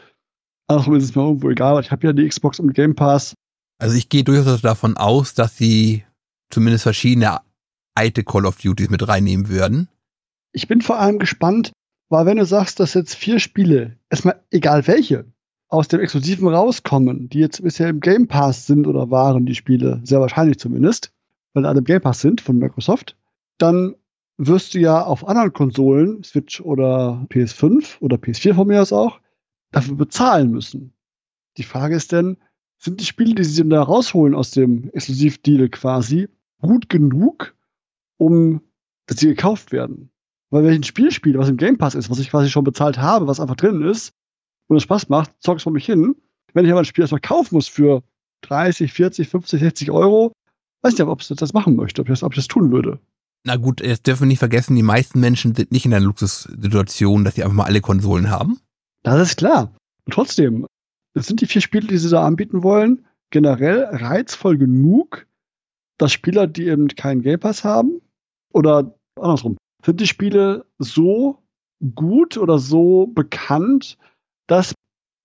Andersrum 0.68 0.96
ist 0.96 1.06
es 1.06 1.16
mir 1.16 1.22
irgendwo 1.22 1.50
egal, 1.50 1.76
weil 1.76 1.84
ich 1.84 1.92
habe 1.92 2.06
ja 2.06 2.12
die 2.12 2.28
Xbox 2.28 2.60
und 2.60 2.74
Game 2.74 2.94
Pass. 2.94 3.36
Also 3.78 3.96
ich 3.96 4.10
gehe 4.10 4.26
durchaus 4.26 4.60
davon 4.60 4.98
aus, 4.98 5.34
dass 5.34 5.56
sie 5.56 6.04
zumindest 6.50 6.84
verschiedene 6.84 7.40
alte 7.96 8.24
Call 8.24 8.46
of 8.46 8.58
Duties 8.58 8.90
mit 8.90 9.08
reinnehmen 9.08 9.50
würden. 9.50 9.90
Ich 10.52 10.68
bin 10.68 10.82
vor 10.82 11.00
allem 11.00 11.20
gespannt, 11.20 11.72
weil 12.10 12.26
wenn 12.26 12.38
du 12.38 12.46
sagst, 12.46 12.80
dass 12.80 12.94
jetzt 12.94 13.16
vier 13.16 13.40
Spiele, 13.40 13.98
erstmal 14.10 14.42
egal 14.50 14.88
welche, 14.88 15.26
aus 15.68 15.88
dem 15.88 16.00
Exklusiven 16.00 16.48
rauskommen, 16.48 17.30
die 17.30 17.40
jetzt 17.40 17.62
bisher 17.62 17.90
im 17.90 18.00
Game 18.00 18.28
Pass 18.28 18.66
sind 18.66 18.88
oder 18.88 19.12
waren, 19.12 19.46
die 19.46 19.56
Spiele, 19.56 20.02
sehr 20.04 20.20
wahrscheinlich 20.20 20.58
zumindest, 20.58 21.14
weil 21.54 21.66
alle 21.66 21.80
im 21.80 21.86
Game 21.86 22.02
Pass 22.02 22.22
sind 22.22 22.42
von 22.42 22.58
Microsoft, 22.58 23.16
dann 23.60 23.96
wirst 24.38 24.74
du 24.74 24.80
ja 24.80 25.04
auf 25.04 25.28
anderen 25.28 25.54
Konsolen, 25.54 26.24
Switch 26.24 26.62
oder 26.62 27.28
PS5 27.30 28.00
oder 28.00 28.16
PS4 28.16 28.56
von 28.56 28.68
mir 28.68 28.82
aus 28.82 28.94
auch, 28.94 29.20
dafür 29.72 29.96
bezahlen 29.96 30.50
müssen. 30.50 30.94
Die 31.58 31.64
Frage 31.64 31.96
ist 31.96 32.12
denn, 32.12 32.38
sind 32.78 33.02
die 33.02 33.06
Spiele, 33.06 33.36
die 33.36 33.44
sie 33.44 33.68
da 33.68 33.84
rausholen 33.84 34.34
aus 34.34 34.52
dem 34.52 34.90
Exklusivdeal 34.94 35.70
quasi, 35.70 36.30
gut 36.62 36.90
genug, 36.90 37.56
um 38.18 38.62
dass 39.08 39.18
sie 39.18 39.28
gekauft 39.28 39.72
werden? 39.72 40.12
Weil 40.52 40.64
wenn 40.64 40.72
ich 40.74 40.80
ein 40.80 40.84
Spiel 40.84 41.12
spiele, 41.12 41.40
was 41.40 41.50
im 41.50 41.58
Game 41.58 41.78
Pass 41.78 41.96
ist, 41.96 42.10
was 42.10 42.20
ich 42.20 42.30
quasi 42.30 42.50
schon 42.50 42.64
bezahlt 42.64 42.98
habe, 42.98 43.28
was 43.28 43.40
einfach 43.40 43.56
drin 43.56 43.82
ist, 43.82 44.14
und 44.68 44.78
es 44.78 44.84
Spaß 44.84 45.10
macht, 45.10 45.32
zock 45.40 45.58
es 45.58 45.64
vor 45.64 45.74
mich 45.74 45.86
hin. 45.86 46.16
Wenn 46.54 46.66
ich 46.66 46.72
aber 46.72 46.82
ein 46.82 46.86
Spiel 46.86 47.04
erstmal 47.04 47.22
kaufen 47.22 47.56
muss 47.56 47.68
für 47.68 48.04
30, 48.42 48.94
40, 48.94 49.28
50, 49.28 49.60
60 49.60 49.92
Euro, 49.92 50.32
weiß 50.82 50.94
nicht, 50.94 51.02
ob 51.02 51.22
ich 51.22 51.28
das 51.28 51.54
machen 51.54 51.76
möchte, 51.76 52.02
ob 52.02 52.08
ich 52.08 52.14
das, 52.14 52.24
ob 52.24 52.34
ich 52.34 52.38
das 52.38 52.48
tun 52.48 52.72
würde. 52.72 53.00
Na 53.44 53.56
gut, 53.56 53.82
jetzt 53.82 54.08
dürfen 54.08 54.22
wir 54.22 54.28
nicht 54.28 54.40
vergessen, 54.40 54.76
die 54.76 54.84
meisten 54.84 55.20
Menschen 55.20 55.56
sind 55.56 55.72
nicht 55.72 55.86
in 55.86 55.92
der 55.92 56.00
Luxussituation, 56.00 57.24
dass 57.24 57.36
sie 57.36 57.44
einfach 57.44 57.56
mal 57.56 57.66
alle 57.66 57.82
Konsolen 57.82 58.30
haben. 58.30 58.60
Das 59.04 59.22
ist 59.22 59.38
klar. 59.38 59.74
Und 60.06 60.14
trotzdem, 60.14 60.66
es 61.14 61.28
sind 61.28 61.42
die 61.42 61.48
vier 61.48 61.62
Spiele, 61.62 61.88
die 61.88 61.98
sie 61.98 62.10
da 62.10 62.26
anbieten 62.26 62.64
wollen, 62.64 63.06
generell 63.30 63.86
reizvoll 63.92 64.58
genug, 64.58 65.26
dass 66.00 66.12
Spieler, 66.12 66.48
die 66.48 66.68
eben 66.68 66.88
keinen 66.88 67.22
Game 67.22 67.40
Pass 67.40 67.64
haben, 67.64 68.02
oder 68.52 68.96
andersrum, 69.16 69.58
sind 69.86 70.00
die 70.00 70.08
Spiele 70.08 70.66
so 70.80 71.38
gut 71.96 72.38
oder 72.38 72.58
so 72.58 73.08
bekannt, 73.08 73.98
dass 74.48 74.74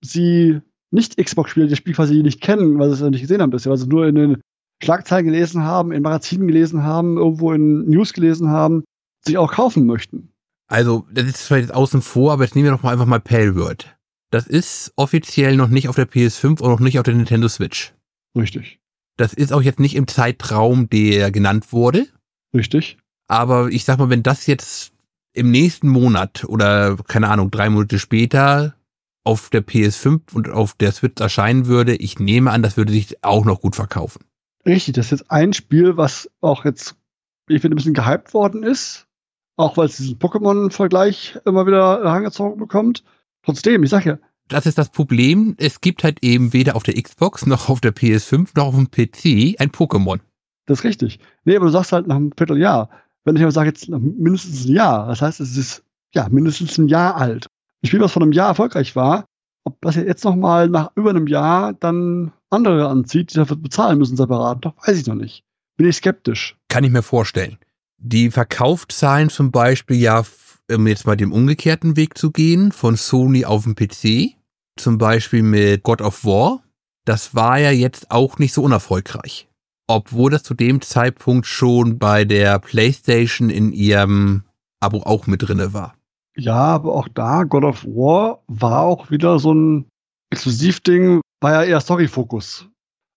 sie 0.04 0.60
nicht 0.90 1.16
Xbox-Spieler 1.16 1.68
das 1.68 1.78
Spiel 1.78 1.94
quasi 1.94 2.22
nicht 2.22 2.40
kennen, 2.40 2.78
weil 2.78 2.88
sie 2.88 2.94
es 2.94 3.00
ja 3.00 3.10
nicht 3.10 3.22
gesehen 3.22 3.40
haben 3.40 3.50
bisher, 3.50 3.70
weil 3.70 3.78
sie 3.78 3.88
nur 3.88 4.06
in 4.06 4.14
den 4.14 4.40
Schlagzeilen 4.82 5.24
gelesen 5.24 5.62
haben, 5.62 5.92
in 5.92 6.02
Magazinen 6.02 6.46
gelesen 6.46 6.82
haben, 6.82 7.16
irgendwo 7.16 7.52
in 7.52 7.88
News 7.88 8.12
gelesen 8.12 8.48
haben, 8.48 8.84
sich 9.24 9.38
auch 9.38 9.52
kaufen 9.52 9.86
möchten. 9.86 10.30
Also, 10.68 11.06
das 11.12 11.24
ist 11.24 11.42
vielleicht 11.42 11.68
jetzt 11.68 11.74
außen 11.74 12.02
vor, 12.02 12.32
aber 12.32 12.44
jetzt 12.44 12.54
nehmen 12.54 12.66
wir 12.66 12.72
doch 12.72 12.82
mal 12.82 12.92
einfach 12.92 13.06
mal 13.06 13.20
Palworld. 13.20 13.96
Das 14.30 14.46
ist 14.46 14.92
offiziell 14.96 15.56
noch 15.56 15.68
nicht 15.68 15.88
auf 15.88 15.96
der 15.96 16.08
PS5 16.08 16.60
und 16.60 16.62
noch 16.62 16.80
nicht 16.80 16.98
auf 16.98 17.04
der 17.04 17.14
Nintendo 17.14 17.48
Switch. 17.48 17.94
Richtig. 18.36 18.80
Das 19.16 19.32
ist 19.32 19.52
auch 19.52 19.62
jetzt 19.62 19.80
nicht 19.80 19.94
im 19.94 20.08
Zeitraum, 20.08 20.88
der 20.90 21.30
genannt 21.30 21.72
wurde. 21.72 22.06
Richtig. 22.54 22.98
Aber 23.28 23.68
ich 23.68 23.84
sag 23.84 23.98
mal, 23.98 24.10
wenn 24.10 24.22
das 24.22 24.46
jetzt 24.46 24.92
im 25.32 25.50
nächsten 25.50 25.88
Monat 25.88 26.44
oder 26.44 26.96
keine 26.96 27.28
Ahnung, 27.28 27.50
drei 27.50 27.70
Monate 27.70 27.98
später 27.98 28.74
auf 29.24 29.50
der 29.50 29.66
PS5 29.66 30.34
und 30.34 30.48
auf 30.50 30.74
der 30.74 30.92
Switch 30.92 31.20
erscheinen 31.20 31.66
würde, 31.66 31.96
ich 31.96 32.18
nehme 32.18 32.50
an, 32.50 32.62
das 32.62 32.76
würde 32.76 32.92
sich 32.92 33.24
auch 33.24 33.44
noch 33.44 33.60
gut 33.60 33.74
verkaufen. 33.74 34.24
Richtig, 34.66 34.94
das 34.94 35.06
ist 35.06 35.10
jetzt 35.12 35.30
ein 35.30 35.52
Spiel, 35.52 35.96
was 35.96 36.30
auch 36.40 36.64
jetzt, 36.64 36.96
ich 37.48 37.60
finde, 37.60 37.74
ein 37.74 37.76
bisschen 37.76 37.94
gehypt 37.94 38.34
worden 38.34 38.62
ist. 38.62 39.06
Auch 39.56 39.76
weil 39.76 39.86
es 39.86 39.96
diesen 39.96 40.18
Pokémon-Vergleich 40.18 41.38
immer 41.44 41.66
wieder 41.66 42.02
herangezogen 42.02 42.58
bekommt. 42.58 43.04
Trotzdem, 43.44 43.82
ich 43.84 43.90
sag 43.90 44.04
ja. 44.04 44.18
Das 44.48 44.66
ist 44.66 44.78
das 44.78 44.90
Problem. 44.90 45.54
Es 45.58 45.80
gibt 45.80 46.04
halt 46.04 46.22
eben 46.22 46.52
weder 46.52 46.76
auf 46.76 46.82
der 46.82 47.00
Xbox 47.00 47.46
noch 47.46 47.68
auf 47.68 47.80
der 47.80 47.94
PS5 47.94 48.50
noch 48.56 48.66
auf 48.66 48.74
dem 48.74 48.90
PC 48.90 49.60
ein 49.60 49.70
Pokémon. 49.70 50.20
Das 50.66 50.80
ist 50.80 50.84
richtig. 50.84 51.18
Nee, 51.44 51.56
aber 51.56 51.66
du 51.66 51.72
sagst 51.72 51.92
halt 51.92 52.06
nach 52.06 52.16
einem 52.16 52.32
Vierteljahr. 52.36 52.90
Wenn 53.24 53.36
ich 53.36 53.42
aber 53.42 53.52
sage, 53.52 53.70
jetzt 53.70 53.88
mindestens 53.88 54.66
ein 54.66 54.72
Jahr, 54.72 55.08
das 55.08 55.22
heißt, 55.22 55.40
es 55.40 55.56
ist 55.56 55.82
ja 56.14 56.28
mindestens 56.28 56.76
ein 56.78 56.88
Jahr 56.88 57.16
alt. 57.16 57.46
Ein 57.82 57.86
Spiel, 57.86 58.00
was 58.00 58.12
vor 58.12 58.22
einem 58.22 58.32
Jahr 58.32 58.48
erfolgreich 58.48 58.94
war, 58.96 59.24
ob 59.64 59.80
das 59.80 59.96
jetzt 59.96 60.24
nochmal 60.24 60.68
nach 60.68 60.90
über 60.94 61.10
einem 61.10 61.26
Jahr 61.26 61.72
dann 61.72 62.32
andere 62.50 62.88
anzieht, 62.88 63.32
die 63.32 63.36
dafür 63.36 63.56
bezahlen 63.56 63.98
müssen 63.98 64.16
separat, 64.16 64.64
doch 64.64 64.74
weiß 64.86 64.98
ich 64.98 65.06
noch 65.06 65.14
nicht. 65.14 65.42
Bin 65.76 65.88
ich 65.88 65.96
skeptisch. 65.96 66.56
Kann 66.68 66.84
ich 66.84 66.90
mir 66.90 67.02
vorstellen. 67.02 67.58
Die 67.98 68.30
Verkaufszahlen 68.30 69.30
zum 69.30 69.50
Beispiel 69.50 69.96
ja, 69.96 70.22
um 70.70 70.86
jetzt 70.86 71.06
mal 71.06 71.16
dem 71.16 71.32
umgekehrten 71.32 71.96
Weg 71.96 72.16
zu 72.16 72.30
gehen, 72.30 72.72
von 72.72 72.96
Sony 72.96 73.44
auf 73.44 73.64
dem 73.64 73.74
PC, 73.74 74.36
zum 74.76 74.98
Beispiel 74.98 75.42
mit 75.42 75.82
God 75.82 76.00
of 76.00 76.24
War, 76.24 76.62
das 77.04 77.34
war 77.34 77.58
ja 77.58 77.70
jetzt 77.70 78.10
auch 78.10 78.38
nicht 78.38 78.52
so 78.52 78.62
unerfolgreich 78.62 79.48
obwohl 79.86 80.30
das 80.30 80.42
zu 80.42 80.54
dem 80.54 80.80
Zeitpunkt 80.80 81.46
schon 81.46 81.98
bei 81.98 82.24
der 82.24 82.58
PlayStation 82.58 83.50
in 83.50 83.72
ihrem 83.72 84.44
Abo 84.80 85.02
auch 85.02 85.26
mit 85.26 85.46
drinne 85.46 85.72
war. 85.72 85.94
Ja, 86.36 86.54
aber 86.54 86.94
auch 86.94 87.08
da, 87.08 87.44
God 87.44 87.64
of 87.64 87.84
War 87.84 88.42
war 88.48 88.82
auch 88.82 89.10
wieder 89.10 89.38
so 89.38 89.52
ein 89.52 89.86
Exklusivding, 90.30 91.20
war 91.40 91.52
ja 91.52 91.62
eher 91.62 91.80
Story-Fokus. 91.80 92.68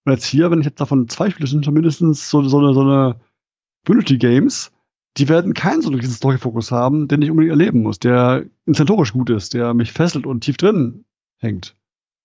Und 0.06 0.14
jetzt 0.14 0.26
hier, 0.26 0.52
wenn 0.52 0.60
ich 0.60 0.66
jetzt 0.66 0.80
davon 0.80 1.10
zwei 1.10 1.30
Spiele 1.30 1.48
sind, 1.48 1.66
zumindest 1.66 2.00
so, 2.00 2.44
so 2.44 2.60
eine, 2.60 2.74
so 2.74 2.82
eine 2.82 3.20
Community 3.86 4.18
Games, 4.18 4.72
die 5.18 5.30
werden 5.30 5.54
keinen 5.54 5.82
so 5.82 5.90
einen 5.90 6.02
Story-Fokus 6.02 6.72
haben, 6.72 7.08
den 7.08 7.22
ich 7.22 7.32
unbedingt 7.32 7.52
erleben 7.52 7.84
muss, 7.84 8.00
der 8.00 8.46
inszentorisch 8.66 9.14
gut 9.14 9.30
ist, 9.30 9.54
der 9.54 9.74
mich 9.74 9.92
fesselt 9.92 10.26
und 10.26 10.42
tief 10.42 10.58
drin 10.58 11.06
hängt. 11.38 11.76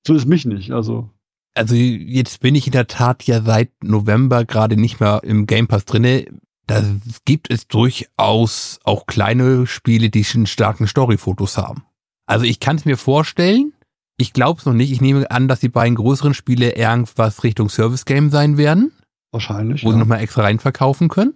So 0.07 0.15
ist 0.15 0.27
mich 0.27 0.45
nicht, 0.45 0.73
also 0.73 1.11
also 1.55 1.75
jetzt 1.75 2.41
bin 2.41 2.55
ich 2.55 2.67
in 2.67 2.73
der 2.73 2.87
Tat 2.87 3.25
ja 3.25 3.43
seit 3.43 3.71
November 3.83 4.45
gerade 4.45 4.77
nicht 4.77 5.01
mehr 5.01 5.21
im 5.23 5.47
Game 5.47 5.69
Pass 5.69 5.85
drinne. 5.85 6.27
Da 6.67 6.83
gibt 7.25 7.51
es 7.51 7.69
durchaus 7.69 8.79
auch 8.85 9.07
kleine 9.07 9.67
Spiele, 9.67 10.09
die 10.09 10.25
schon 10.25 10.47
starken 10.47 10.87
Storyfotos 10.87 11.59
haben. 11.59 11.85
Also 12.27 12.45
ich 12.47 12.61
kann 12.61 12.77
es 12.77 12.85
mir 12.85 12.97
vorstellen. 12.97 13.75
Ich 14.17 14.33
glaube 14.33 14.61
es 14.61 14.67
noch 14.67 14.73
nicht. 14.73 14.93
Ich 14.93 15.01
nehme 15.01 15.31
an, 15.31 15.49
dass 15.49 15.61
die 15.61 15.69
beiden 15.69 15.97
größeren 15.97 16.35
Spiele 16.35 16.77
irgendwas 16.77 17.45
Richtung 17.45 17.69
Service 17.69 18.05
Game 18.05 18.31
sein 18.31 18.57
werden. 18.57 18.93
Wahrscheinlich. 19.33 19.85
Wo 19.85 19.89
ja. 19.89 19.95
sie 19.95 19.99
nochmal 19.99 20.21
extra 20.21 20.43
reinverkaufen 20.43 21.09
können. 21.09 21.35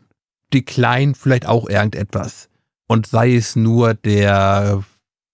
Die 0.53 0.65
kleinen 0.65 1.15
vielleicht 1.15 1.47
auch 1.47 1.69
irgendetwas. 1.69 2.49
Und 2.89 3.07
sei 3.07 3.35
es 3.35 3.57
nur 3.57 3.95
der 3.95 4.85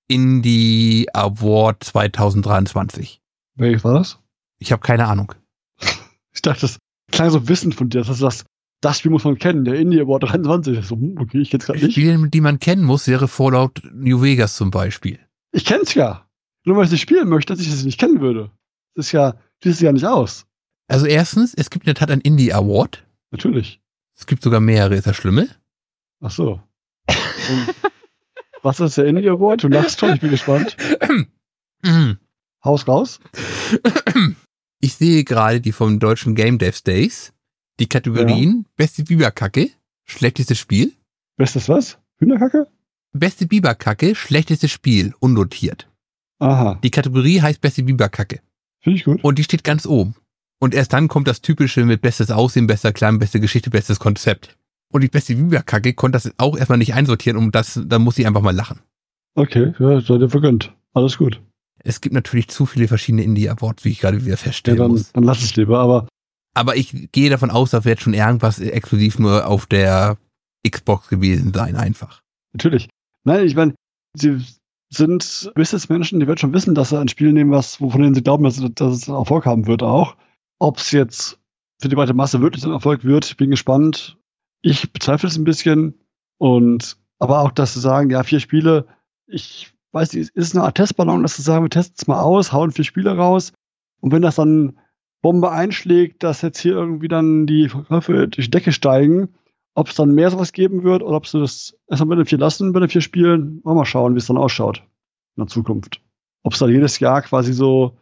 Indie 0.09 1.07
Award 1.13 1.85
2023. 1.85 3.21
Welches 3.55 3.85
war 3.85 3.95
das? 3.95 4.19
Ich 4.59 4.73
habe 4.73 4.83
keine 4.83 5.07
Ahnung. 5.07 5.35
Ich 6.35 6.41
dachte, 6.41 6.63
das 6.63 6.79
klang 7.11 7.29
so 7.29 7.47
wissend 7.47 7.75
von 7.75 7.91
dir, 7.91 8.05
dass 8.05 8.19
das, 8.19 8.47
das 8.81 8.99
Spiel 8.99 9.11
muss 9.11 9.25
man 9.25 9.39
kennen, 9.39 9.67
der 9.67 9.75
Indie 9.75 10.01
Award 10.01 10.23
23. 10.23 10.83
So, 10.83 10.97
hm, 10.97 11.19
okay, 11.19 11.43
ich 11.43 11.51
kenn's 11.51 11.67
gerade 11.67 11.79
nicht. 11.79 11.93
Spiele, 11.93 12.31
die 12.31 12.41
man 12.41 12.59
kennen 12.59 12.85
muss, 12.85 13.07
wäre 13.07 13.29
Fallout 13.29 13.83
New 13.93 14.23
Vegas 14.23 14.57
zum 14.57 14.71
Beispiel. 14.71 15.19
Ich 15.53 15.67
kenn's 15.67 15.93
ja. 15.93 16.27
Nur 16.65 16.77
weil 16.77 16.85
ich 16.85 16.89
es 16.89 16.93
nicht 16.93 17.03
spielen 17.03 17.29
möchte, 17.29 17.53
dass 17.53 17.61
ich 17.61 17.69
es 17.69 17.85
nicht 17.85 18.01
kennen 18.01 18.23
würde. 18.23 18.51
Das 18.95 19.09
ist 19.09 19.13
ja, 19.13 19.35
schließt 19.63 19.83
ja 19.83 19.93
nicht 19.93 20.07
aus. 20.07 20.47
Also 20.89 21.05
erstens, 21.05 21.53
es 21.53 21.69
gibt 21.69 21.85
in 21.85 21.89
der 21.89 21.97
Tat 21.97 22.11
einen 22.11 22.23
Indie 22.23 22.55
Award. 22.55 23.05
Natürlich. 23.31 23.82
Es 24.17 24.27
gibt 24.27 24.43
sogar 24.43 24.61
mehrere, 24.61 24.95
ist 24.95 25.07
das 25.07 25.17
Schlimme? 25.17 25.49
Ach 26.21 26.31
so. 26.31 26.61
was 28.63 28.81
ist 28.81 28.99
der 28.99 29.07
Indie 29.07 29.29
Award? 29.29 29.65
Du 29.65 29.69
lachst 29.69 30.01
schon, 30.01 30.15
ich 30.15 30.21
bin 30.21 30.31
gespannt. 30.31 30.77
Haus 32.65 32.87
raus. 32.87 33.21
Ich 34.81 34.95
sehe 34.95 35.25
gerade 35.25 35.61
die 35.61 35.73
vom 35.73 35.99
deutschen 35.99 36.35
Game 36.35 36.59
Devs 36.59 36.83
Days. 36.83 37.33
Die 37.81 37.89
Kategorien 37.89 38.65
ja. 38.65 38.71
Beste 38.77 39.05
Biberkacke, 39.05 39.71
schlechtestes 40.05 40.59
Spiel. 40.59 40.93
Bestes 41.37 41.69
was? 41.69 41.99
Hühnerkacke? 42.19 42.69
Beste 43.13 43.47
Biberkacke, 43.47 44.15
schlechtestes 44.15 44.71
Spiel, 44.71 45.15
unnotiert. 45.21 45.89
Aha. 46.39 46.79
Die 46.83 46.91
Kategorie 46.91 47.41
heißt 47.41 47.61
Beste 47.61 47.83
Biberkacke. 47.83 48.41
Finde 48.81 48.99
ich 48.99 49.05
gut. 49.05 49.23
Und 49.23 49.39
die 49.39 49.45
steht 49.45 49.65
ganz 49.65 49.87
oben. 49.87 50.15
Und 50.63 50.75
erst 50.75 50.93
dann 50.93 51.09
kommt 51.09 51.27
das 51.27 51.41
Typische 51.41 51.85
mit 51.85 52.03
bestes 52.03 52.31
Aussehen, 52.31 52.69
bester 52.69 52.93
Klein, 52.93 53.19
beste 53.19 53.41
Geschichte, 53.41 53.69
bestes 53.69 53.99
Konzept. 53.99 54.57
Und 54.93 55.01
die 55.01 55.09
beste 55.09 55.35
Biberkacke 55.35 55.93
konnte 55.93 56.15
das 56.15 56.33
auch 56.39 56.57
erstmal 56.57 56.79
nicht 56.79 56.95
einsortieren 56.95 57.37
und 57.37 57.53
das, 57.53 57.81
da 57.85 57.99
muss 57.99 58.17
ich 58.17 58.29
einfach 58.29 58.43
mal 58.43 58.55
lachen. 58.55 58.79
Okay, 59.35 59.75
ja, 59.81 60.01
seid 60.01 60.21
ihr 60.21 60.31
vergönnt. 60.31 60.73
Alles 60.93 61.19
gut. 61.19 61.41
Es 61.83 62.01
gibt 62.01 62.15
natürlich 62.15 62.47
zu 62.47 62.65
viele 62.65 62.87
verschiedene 62.87 63.25
Indie-Awards, 63.25 63.85
wie 63.85 63.89
ich 63.89 63.99
gerade 63.99 64.25
wieder 64.25 64.37
feststellen 64.37 64.79
ja, 64.79 64.85
dann, 64.85 64.93
muss. 64.93 65.11
Dann 65.11 65.25
lass 65.25 65.43
es 65.43 65.57
lieber, 65.57 65.81
aber 65.81 66.07
Aber 66.55 66.77
ich 66.77 67.11
gehe 67.11 67.29
davon 67.29 67.51
aus, 67.51 67.71
dass 67.71 67.85
wird 67.85 68.01
schon 68.01 68.15
irgendwas 68.15 68.61
exklusiv 68.61 69.19
nur 69.19 69.49
auf 69.49 69.67
der 69.67 70.17
Xbox 70.65 71.09
gewesen 71.09 71.53
sein, 71.53 71.75
einfach. 71.75 72.21
Natürlich. 72.53 72.89
Nein, 73.25 73.45
ich 73.49 73.57
meine, 73.57 73.75
sie 74.15 74.41
sind 74.91 75.51
Businessmenschen, 75.57 76.21
die 76.21 76.29
werden 76.29 76.39
schon 76.39 76.55
wissen, 76.55 76.77
dass 76.77 76.91
sie 76.91 77.01
ein 77.01 77.09
Spiel 77.09 77.33
nehmen, 77.33 77.51
was, 77.51 77.81
wovon 77.81 78.03
denen 78.03 78.15
sie 78.15 78.23
glauben, 78.23 78.45
dass, 78.45 78.63
dass 78.77 78.97
es 78.97 79.09
Erfolg 79.09 79.45
haben 79.45 79.67
wird 79.67 79.83
auch. 79.83 80.15
Ob 80.63 80.79
es 80.79 80.93
jetzt 80.93 81.41
für 81.81 81.89
die 81.89 81.97
breite 81.97 82.15
Masse 82.15 82.41
wirklich 82.41 82.65
ein 82.65 82.71
Erfolg 82.71 83.03
wird, 83.03 83.37
bin 83.37 83.51
gespannt. 83.51 84.17
Ich 84.61 84.93
bezweifle 84.93 85.29
es 85.29 85.37
ein 85.37 85.43
bisschen. 85.43 85.99
Und 86.39 86.99
aber 87.19 87.41
auch, 87.41 87.51
dass 87.51 87.75
sie 87.75 87.81
sagen, 87.81 88.11
ja, 88.11 88.23
vier 88.23 88.39
Spiele, 88.39 88.87
ich 89.27 89.75
weiß 89.91 90.13
nicht, 90.13 90.31
ist 90.37 90.55
eine 90.55 90.63
Art 90.65 90.77
Testballon, 90.77 91.23
dass 91.23 91.35
sie 91.35 91.43
sagen, 91.43 91.65
wir 91.65 91.69
testen 91.69 91.97
es 91.99 92.07
mal 92.07 92.21
aus, 92.21 92.53
hauen 92.53 92.71
vier 92.71 92.85
Spiele 92.85 93.17
raus. 93.17 93.53
Und 94.01 94.13
wenn 94.13 94.23
das 94.23 94.37
dann 94.37 94.79
Bombe 95.21 95.51
einschlägt, 95.51 96.23
dass 96.23 96.43
jetzt 96.43 96.61
hier 96.61 96.75
irgendwie 96.75 97.09
dann 97.09 97.49
die 97.49 97.69
Verkäufe 97.69 98.29
durch 98.29 98.47
die 98.47 98.51
Decke 98.53 98.71
steigen, 98.71 99.31
ob 99.75 99.89
es 99.89 99.97
dann 99.97 100.15
mehr 100.15 100.31
sowas 100.31 100.53
geben 100.53 100.85
wird 100.85 101.03
oder 101.03 101.17
ob 101.17 101.27
sie 101.27 101.41
das 101.41 101.77
erstmal 101.89 102.11
bei 102.11 102.23
den 102.23 102.27
vier 102.27 102.39
lassen, 102.39 102.73
bei 102.73 102.79
den 102.79 102.89
vier 102.89 103.01
Spielen, 103.01 103.61
mal 103.65 103.85
schauen, 103.85 104.15
wie 104.15 104.19
es 104.19 104.29
dann 104.29 104.39
ausschaut 104.39 104.79
in 105.37 105.43
der 105.43 105.49
Zukunft. 105.49 106.01
Ob 106.45 106.53
es 106.53 106.61
dann 106.61 106.71
jedes 106.71 107.01
Jahr 107.01 107.21
quasi 107.23 107.53
so 107.53 107.99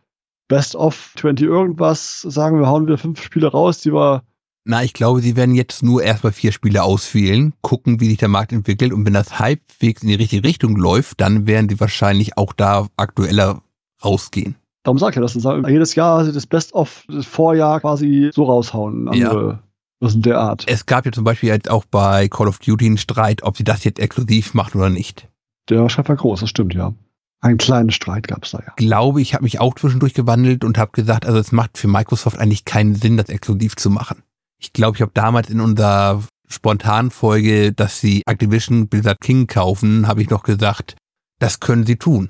Best 0.50 0.74
of 0.74 1.12
20 1.16 1.46
irgendwas 1.46 2.22
sagen, 2.22 2.58
wir 2.58 2.66
hauen 2.66 2.84
wieder 2.84 2.98
fünf 2.98 3.22
Spiele 3.22 3.46
raus, 3.46 3.78
die 3.78 3.94
wir. 3.94 4.24
Na, 4.64 4.82
ich 4.82 4.92
glaube, 4.92 5.20
sie 5.20 5.36
werden 5.36 5.54
jetzt 5.54 5.82
nur 5.82 6.02
erstmal 6.02 6.32
vier 6.32 6.50
Spiele 6.50 6.82
auswählen, 6.82 7.54
gucken, 7.62 8.00
wie 8.00 8.08
sich 8.08 8.18
der 8.18 8.28
Markt 8.28 8.52
entwickelt 8.52 8.92
und 8.92 9.06
wenn 9.06 9.14
das 9.14 9.38
halbwegs 9.38 10.02
in 10.02 10.08
die 10.08 10.16
richtige 10.16 10.46
Richtung 10.46 10.76
läuft, 10.76 11.20
dann 11.20 11.46
werden 11.46 11.68
sie 11.68 11.78
wahrscheinlich 11.78 12.36
auch 12.36 12.52
da 12.52 12.88
aktueller 12.96 13.62
rausgehen. 14.04 14.56
Darum 14.82 14.98
sagt 14.98 15.16
er 15.16 15.22
das. 15.22 15.34
Jedes 15.34 15.94
Jahr 15.94 16.24
das 16.24 16.46
Best 16.46 16.74
of 16.74 17.04
das 17.08 17.26
Vorjahr 17.26 17.80
quasi 17.80 18.30
so 18.34 18.44
raushauen. 18.44 19.08
Andere, 19.08 19.48
ja. 19.50 19.62
Was 20.00 20.14
in 20.14 20.22
der 20.22 20.40
Art. 20.40 20.64
Es 20.66 20.84
gab 20.84 21.06
ja 21.06 21.12
zum 21.12 21.24
Beispiel 21.24 21.50
jetzt 21.50 21.70
auch 21.70 21.84
bei 21.84 22.28
Call 22.28 22.48
of 22.48 22.58
Duty 22.58 22.86
einen 22.86 22.98
Streit, 22.98 23.44
ob 23.44 23.56
sie 23.56 23.64
das 23.64 23.84
jetzt 23.84 24.00
exklusiv 24.00 24.54
machen 24.54 24.78
oder 24.78 24.90
nicht. 24.90 25.28
Der 25.68 25.88
Streit 25.88 26.08
war 26.08 26.16
groß, 26.16 26.40
das 26.40 26.50
stimmt, 26.50 26.74
ja. 26.74 26.92
Einen 27.40 27.58
kleinen 27.58 27.90
Streit 27.90 28.28
gab 28.28 28.44
es 28.44 28.50
da 28.50 28.58
ja. 28.58 28.72
Glaube 28.76 29.22
ich, 29.22 29.34
habe 29.34 29.44
mich 29.44 29.60
auch 29.60 29.74
zwischendurch 29.74 30.14
gewandelt 30.14 30.64
und 30.64 30.76
habe 30.76 30.92
gesagt, 30.92 31.24
also 31.24 31.38
es 31.38 31.52
macht 31.52 31.78
für 31.78 31.88
Microsoft 31.88 32.38
eigentlich 32.38 32.64
keinen 32.64 32.94
Sinn, 32.94 33.16
das 33.16 33.28
exklusiv 33.28 33.76
zu 33.76 33.88
machen. 33.90 34.22
Ich 34.58 34.72
glaube, 34.72 34.96
ich 34.96 35.02
habe 35.02 35.12
damals 35.14 35.48
in 35.48 35.60
unserer 35.60 36.22
spontanen 36.48 37.10
Folge, 37.10 37.72
dass 37.72 38.00
sie 38.00 38.22
Activision 38.26 38.88
Blizzard 38.88 39.20
King 39.20 39.46
kaufen, 39.46 40.06
habe 40.06 40.20
ich 40.20 40.28
noch 40.28 40.42
gesagt, 40.42 40.96
das 41.38 41.60
können 41.60 41.86
sie 41.86 41.96
tun 41.96 42.28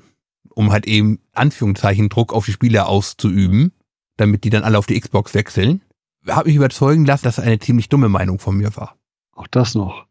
um 0.55 0.71
halt 0.71 0.87
eben 0.87 1.19
Anführungszeichen 1.33 2.09
Druck 2.09 2.33
auf 2.33 2.45
die 2.45 2.51
Spieler 2.51 2.87
auszuüben, 2.87 3.73
damit 4.17 4.43
die 4.43 4.49
dann 4.49 4.63
alle 4.63 4.77
auf 4.77 4.85
die 4.85 4.99
Xbox 4.99 5.33
wechseln. 5.33 5.81
Habe 6.27 6.49
mich 6.49 6.55
überzeugen 6.55 7.05
lassen, 7.05 7.23
dass 7.23 7.35
das 7.35 7.45
eine 7.45 7.59
ziemlich 7.59 7.89
dumme 7.89 8.09
Meinung 8.09 8.39
von 8.39 8.55
mir 8.57 8.75
war. 8.75 8.97
Auch 9.35 9.47
das 9.47 9.75
noch. 9.75 10.05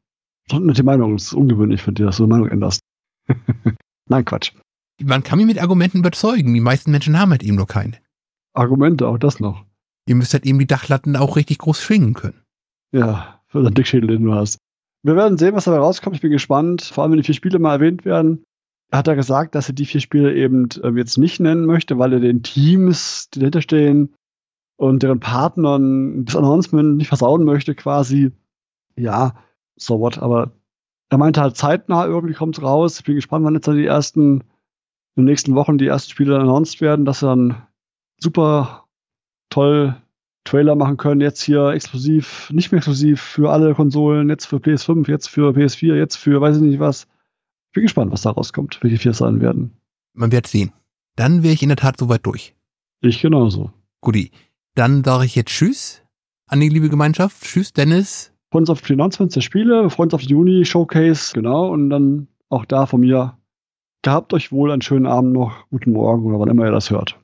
Die 0.51 0.83
Meinung 0.83 1.15
ist 1.15 1.33
ungewöhnlich 1.33 1.83
für 1.83 1.93
dich, 1.93 2.05
dass 2.05 2.17
du 2.17 2.25
die 2.25 2.31
Meinung 2.31 2.49
änderst. 2.49 2.81
Nein, 4.09 4.25
Quatsch. 4.25 4.53
Man 5.03 5.23
kann 5.23 5.39
mich 5.39 5.47
mit 5.47 5.61
Argumenten 5.61 5.99
überzeugen. 5.99 6.55
Die 6.55 6.61
meisten 6.61 6.91
Menschen 6.91 7.19
haben 7.19 7.31
halt 7.31 7.43
eben 7.43 7.57
nur 7.57 7.67
keine. 7.67 7.99
Argumente, 8.53 9.07
auch 9.09 9.19
das 9.19 9.41
noch. 9.41 9.65
Ihr 10.07 10.15
müsst 10.15 10.33
halt 10.33 10.45
eben 10.45 10.59
die 10.59 10.67
Dachlatten 10.67 11.17
auch 11.17 11.37
richtig 11.37 11.59
groß 11.59 11.81
schwingen 11.81 12.15
können. 12.15 12.43
Ja, 12.93 13.41
für 13.49 13.63
den 13.63 13.75
Dickschädel, 13.75 14.09
den 14.09 14.25
du 14.25 14.35
hast. 14.35 14.59
Wir 15.03 15.17
werden 15.17 15.39
sehen, 15.39 15.55
was 15.55 15.65
dabei 15.65 15.79
rauskommt. 15.79 16.17
Ich 16.17 16.23
bin 16.23 16.31
gespannt. 16.31 16.83
Vor 16.83 17.05
allem, 17.05 17.13
wenn 17.13 17.19
die 17.19 17.25
vier 17.25 17.35
Spiele 17.35 17.59
mal 17.59 17.75
erwähnt 17.75 18.05
werden 18.05 18.45
hat 18.93 19.09
er 19.09 19.17
gesagt, 19.17 19.55
dass 19.55 19.69
er 19.69 19.75
die 19.75 19.87
vier 19.87 20.01
Spiele 20.01 20.35
eben 20.35 20.69
äh, 20.83 20.91
jetzt 20.91 21.17
nicht 21.17 21.41
nennen 21.41 21.65
möchte, 21.65 21.99
weil 21.99 22.13
er 22.13 22.21
den 22.21 22.43
Teams, 22.43 23.31
die 23.31 23.41
dahinter 23.41 23.63
stehen 23.63 24.15
und 24.77 25.03
deren 25.03 25.21
Partnern 25.21 26.25
das 26.25 26.37
Announcement 26.37 26.97
nicht 26.97 27.09
versauen 27.09 27.45
möchte, 27.45 27.75
quasi. 27.75 28.33
Ja, 28.97 29.35
so 29.77 30.01
what, 30.01 30.19
aber 30.19 30.53
er 31.09 31.19
meinte 31.19 31.41
halt 31.41 31.57
zeitnah 31.57 32.07
irgendwie 32.07 32.35
kommt 32.35 32.59
es 32.59 32.65
raus. 32.65 32.99
Ich 32.99 33.05
bin 33.05 33.15
gespannt, 33.15 33.45
wann 33.45 33.55
jetzt 33.55 33.69
dann 33.69 33.77
die 33.77 33.87
ersten, 33.87 34.45
in 35.21 35.27
den 35.27 35.33
nächsten 35.33 35.55
Wochen 35.55 35.79
die 35.79 35.87
ersten 35.87 36.11
Spiele 36.11 36.39
announced 36.39 36.81
werden, 36.81 37.05
dass 37.05 37.21
sie 37.21 37.27
dann 37.27 37.63
super 38.19 38.87
toll 39.51 39.97
Trailer 40.45 40.75
machen 40.75 40.97
können. 40.97 41.21
Jetzt 41.21 41.43
hier 41.43 41.69
exklusiv, 41.69 42.51
nicht 42.51 42.73
mehr 42.73 42.79
exklusiv 42.79 43.21
für 43.21 43.51
alle 43.53 43.75
Konsolen, 43.75 44.29
jetzt 44.29 44.47
für 44.47 44.57
PS5, 44.57 45.09
jetzt 45.09 45.29
für 45.29 45.51
PS4, 45.51 45.95
jetzt 45.95 46.17
für 46.17 46.41
weiß 46.41 46.57
ich 46.57 46.63
nicht 46.63 46.81
was. 46.81 47.07
Bin 47.73 47.83
gespannt, 47.83 48.11
was 48.11 48.23
da 48.23 48.31
rauskommt, 48.31 48.79
welche 48.83 48.99
vier 48.99 49.13
sein 49.13 49.41
werden. 49.41 49.77
Man 50.15 50.33
wird 50.33 50.47
sehen. 50.47 50.73
Dann 51.17 51.43
wäre 51.43 51.55
ich 51.55 51.63
in 51.63 51.69
der 51.69 51.77
Tat 51.77 51.99
soweit 51.99 52.25
durch. 52.27 52.55
Ich 53.01 53.21
genauso. 53.21 53.71
Guti. 54.01 54.31
Dann 54.75 55.05
sage 55.05 55.25
ich 55.27 55.35
jetzt 55.35 55.51
Tschüss 55.51 56.03
an 56.47 56.61
die 56.61 56.69
liebe 56.69 56.89
Gemeinschaft. 56.89 57.43
Tschüss, 57.43 57.73
Dennis. 57.73 58.33
Freuen 58.51 58.63
uns 58.63 58.71
auf 58.71 58.81
die 58.81 58.97
29. 58.97 59.45
Spiele, 59.45 59.91
freuen 59.91 60.07
uns 60.07 60.15
auf 60.15 60.23
die 60.23 60.31
Juni 60.31 60.65
Showcase, 60.65 61.33
genau. 61.33 61.69
Und 61.71 61.91
dann 61.91 62.27
auch 62.49 62.65
da 62.65 62.87
von 62.87 63.01
mir. 63.01 63.37
Gehabt 64.03 64.33
euch 64.33 64.51
wohl 64.51 64.73
einen 64.73 64.81
schönen 64.81 65.07
Abend 65.07 65.35
noch, 65.35 65.69
guten 65.69 65.93
Morgen 65.93 66.25
oder 66.25 66.41
wann 66.41 66.49
immer 66.49 66.65
ihr 66.65 66.73
das 66.73 66.91
hört. 66.91 67.20